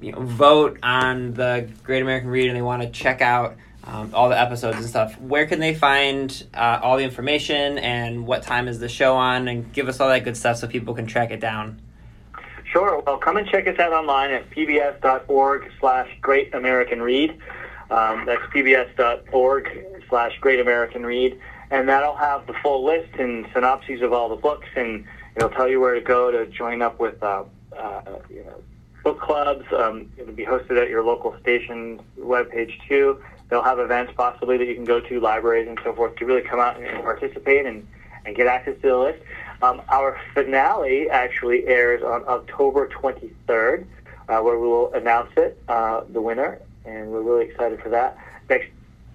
you 0.00 0.12
know, 0.12 0.20
vote 0.20 0.78
on 0.82 1.34
the 1.34 1.68
Great 1.82 2.02
American 2.02 2.30
Read 2.30 2.48
and 2.48 2.56
they 2.56 2.62
want 2.62 2.82
to 2.82 2.88
check 2.88 3.20
out 3.20 3.56
um, 3.84 4.10
all 4.14 4.28
the 4.28 4.38
episodes 4.38 4.78
and 4.78 4.86
stuff, 4.86 5.18
where 5.20 5.46
can 5.46 5.58
they 5.58 5.74
find 5.74 6.46
uh, 6.54 6.80
all 6.82 6.96
the 6.96 7.04
information 7.04 7.78
and 7.78 8.26
what 8.26 8.42
time 8.42 8.68
is 8.68 8.78
the 8.78 8.88
show 8.88 9.16
on? 9.16 9.48
And 9.48 9.72
give 9.72 9.88
us 9.88 10.00
all 10.00 10.08
that 10.08 10.24
good 10.24 10.36
stuff 10.36 10.58
so 10.58 10.66
people 10.66 10.94
can 10.94 11.06
track 11.06 11.30
it 11.30 11.40
down. 11.40 11.80
Sure. 12.72 13.02
Well, 13.04 13.18
come 13.18 13.36
and 13.36 13.48
check 13.48 13.66
us 13.66 13.78
out 13.78 13.92
online 13.92 14.30
at 14.30 14.48
pbs.org 14.50 15.72
slash 15.80 16.08
Great 16.20 16.54
American 16.54 17.02
Read. 17.02 17.30
Um, 17.90 18.26
that's 18.26 18.42
pbs.org 18.54 20.02
slash 20.08 20.38
Great 20.40 20.60
American 20.60 21.04
Read. 21.04 21.40
And 21.72 21.88
that'll 21.88 22.16
have 22.16 22.46
the 22.46 22.54
full 22.62 22.84
list 22.84 23.14
and 23.18 23.46
synopses 23.52 24.02
of 24.02 24.12
all 24.12 24.28
the 24.28 24.36
books, 24.36 24.66
and 24.76 25.04
it'll 25.36 25.50
tell 25.50 25.68
you 25.68 25.80
where 25.80 25.94
to 25.94 26.00
go 26.00 26.30
to 26.30 26.46
join 26.46 26.82
up 26.82 26.98
with 26.98 27.22
uh, 27.22 27.44
uh, 27.76 28.02
you 28.28 28.44
know, 28.44 28.60
book 29.04 29.20
clubs. 29.20 29.64
Um, 29.72 30.10
it'll 30.16 30.34
be 30.34 30.44
hosted 30.44 30.80
at 30.80 30.88
your 30.88 31.04
local 31.04 31.36
station 31.40 32.00
webpage, 32.18 32.72
too. 32.88 33.20
They'll 33.50 33.62
have 33.62 33.80
events 33.80 34.12
possibly 34.16 34.56
that 34.56 34.66
you 34.66 34.74
can 34.74 34.84
go 34.84 35.00
to, 35.00 35.20
libraries 35.20 35.68
and 35.68 35.78
so 35.84 35.92
forth, 35.92 36.16
to 36.16 36.24
really 36.24 36.42
come 36.42 36.60
out 36.60 36.80
and 36.80 37.02
participate 37.02 37.66
and, 37.66 37.86
and 38.24 38.36
get 38.36 38.46
access 38.46 38.76
to 38.80 38.88
the 38.88 38.96
list. 38.96 39.22
Um, 39.60 39.82
our 39.90 40.18
finale 40.32 41.10
actually 41.10 41.66
airs 41.66 42.02
on 42.02 42.24
October 42.26 42.88
23rd, 42.88 43.84
uh, 44.28 44.40
where 44.40 44.58
we 44.58 44.66
will 44.66 44.92
announce 44.94 45.30
it, 45.36 45.60
uh, 45.68 46.02
the 46.08 46.20
winner, 46.20 46.60
and 46.86 47.10
we're 47.10 47.22
really 47.22 47.46
excited 47.46 47.82
for 47.82 47.90
that. 47.90 48.16
Next 48.48 48.68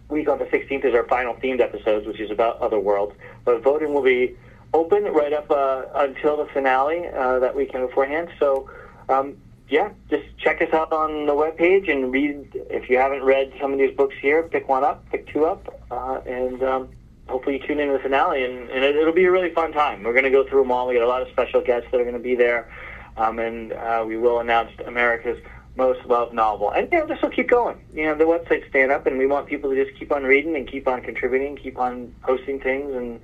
week 0.10 0.28
on 0.28 0.38
the 0.38 0.46
16th 0.46 0.86
is 0.86 0.94
our 0.94 1.06
final 1.06 1.34
themed 1.36 1.62
episode, 1.62 2.06
which 2.06 2.20
is 2.20 2.30
about 2.30 2.60
other 2.60 2.80
worlds. 2.80 3.16
But 3.44 3.64
voting 3.64 3.94
will 3.94 4.04
be 4.04 4.36
open 4.74 5.06
right 5.06 5.34
up 5.34 5.50
uh, 5.50 5.86
until 5.96 6.38
the 6.38 6.46
finale 6.54 7.08
uh, 7.08 7.40
that 7.40 7.56
weekend 7.56 7.88
beforehand. 7.88 8.30
So, 8.40 8.70
um, 9.10 9.38
yeah, 9.70 9.90
just 10.10 10.26
check 10.38 10.62
us 10.62 10.72
out 10.74 10.92
on 10.92 11.26
the 11.26 11.34
webpage 11.34 11.90
and 11.92 12.12
read. 12.12 12.50
If 12.70 12.90
you 12.90 12.98
haven't 12.98 13.24
read 13.24 13.52
some 13.60 13.74
of 13.74 13.80
these 13.80 13.96
books 13.96 14.16
here, 14.22 14.44
pick 14.44 14.70
one 14.70 14.84
up, 14.84 15.10
pick 15.10 15.28
two 15.28 15.46
up, 15.46 15.82
uh, 15.90 16.22
and 16.26 16.62
um, 16.62 16.90
hopefully 17.28 17.60
you 17.60 17.68
tune 17.68 17.80
in 17.80 17.88
to 17.88 17.94
the 17.94 18.00
finale, 18.00 18.44
and, 18.44 18.70
and 18.70 18.84
it, 18.84 18.96
will 18.96 19.12
be 19.12 19.26
a 19.26 19.32
really 19.32 19.54
fun 19.54 19.72
time. 19.72 20.04
We're 20.04 20.14
going 20.14 20.26
to 20.26 20.30
go 20.30 20.48
through 20.48 20.62
them 20.62 20.72
all. 20.72 20.88
We 20.88 20.96
got 20.96 21.04
a 21.04 21.08
lot 21.08 21.24
of 21.24 21.30
special 21.30 21.62
guests 21.62 21.88
that 21.92 22.00
are 22.00 22.04
going 22.04 22.16
to 22.16 22.22
be 22.22 22.36
there, 22.36 22.72
um, 23.18 23.40
and 23.40 23.74
uh, 23.74 24.04
we 24.06 24.18
will 24.18 24.40
announce 24.40 24.72
America's 24.86 25.40
most 25.76 26.06
loved 26.06 26.34
novel. 26.34 26.72
And 26.72 26.90
know, 26.92 27.08
this 27.08 27.22
will 27.22 27.32
keep 27.32 27.50
going. 27.50 27.84
You 27.94 28.06
know, 28.06 28.16
the 28.16 28.26
website's 28.26 28.70
staying 28.70 28.92
up, 28.92 29.08
and 29.08 29.18
we 29.18 29.26
want 29.26 29.48
people 29.48 29.72
to 29.72 29.84
just 29.84 29.98
keep 29.98 30.12
on 30.12 30.24
reading 30.24 30.56
and 30.56 30.68
keep 30.70 30.88
on 30.88 31.02
contributing, 31.02 31.58
keep 31.58 31.78
on 31.78 32.14
posting 32.22 32.60
things, 32.60 32.94
and 32.96 33.20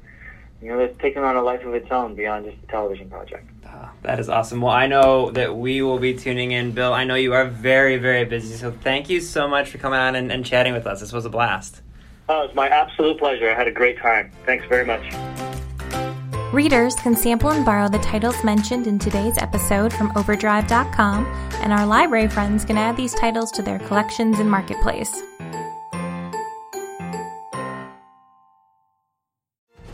you 0.62 0.70
know, 0.70 0.80
it's 0.80 1.00
taking 1.02 1.24
on 1.24 1.36
a 1.36 1.42
life 1.42 1.66
of 1.66 1.74
its 1.74 1.92
own 1.92 2.16
beyond 2.16 2.46
just 2.46 2.58
a 2.64 2.68
television 2.68 3.10
project. 3.10 3.50
Uh, 3.66 3.88
that 4.04 4.20
is 4.20 4.30
awesome. 4.30 4.62
Well, 4.62 4.74
I 4.74 4.88
know 4.88 5.32
that 5.32 5.56
we 5.56 5.82
will 5.82 6.00
be 6.00 6.14
tuning 6.14 6.52
in. 6.52 6.72
Bill, 6.72 6.94
I 6.94 7.04
know 7.04 7.16
you 7.16 7.34
are 7.34 7.46
very, 7.46 7.98
very 7.98 8.26
busy, 8.26 8.56
so 8.56 8.72
thank 8.72 9.10
you 9.10 9.22
so 9.22 9.48
much 9.48 9.70
for 9.70 9.78
coming 9.78 10.00
on 10.00 10.16
and, 10.16 10.32
and 10.32 10.46
chatting 10.46 10.74
with 10.74 10.86
us. 10.86 11.00
This 11.00 11.14
was 11.14 11.26
a 11.26 11.30
blast. 11.30 11.82
Oh, 12.30 12.44
it's 12.44 12.56
my 12.56 12.68
absolute 12.68 13.18
pleasure. 13.18 13.50
I 13.50 13.56
had 13.56 13.68
a 13.68 13.72
great 13.72 13.98
time. 13.98 14.32
Thanks 14.46 14.66
very 14.68 14.86
much. 14.86 15.04
Readers 16.54 16.96
can 16.96 17.16
sample 17.16 17.52
and 17.52 17.66
borrow 17.66 17.88
the 17.88 18.00
titles 18.00 18.44
mentioned 18.44 18.86
in 18.86 19.00
today's 19.00 19.38
episode 19.38 19.94
from 19.94 20.12
Overdrive.com, 20.18 21.26
and 21.62 21.72
our 21.72 21.86
library 21.86 22.28
friends 22.28 22.66
can 22.66 22.78
add 22.78 22.98
these 22.98 23.14
titles 23.14 23.52
to 23.54 23.62
their 23.62 23.80
collections 23.80 24.40
in 24.40 24.50
Marketplace. 24.50 25.24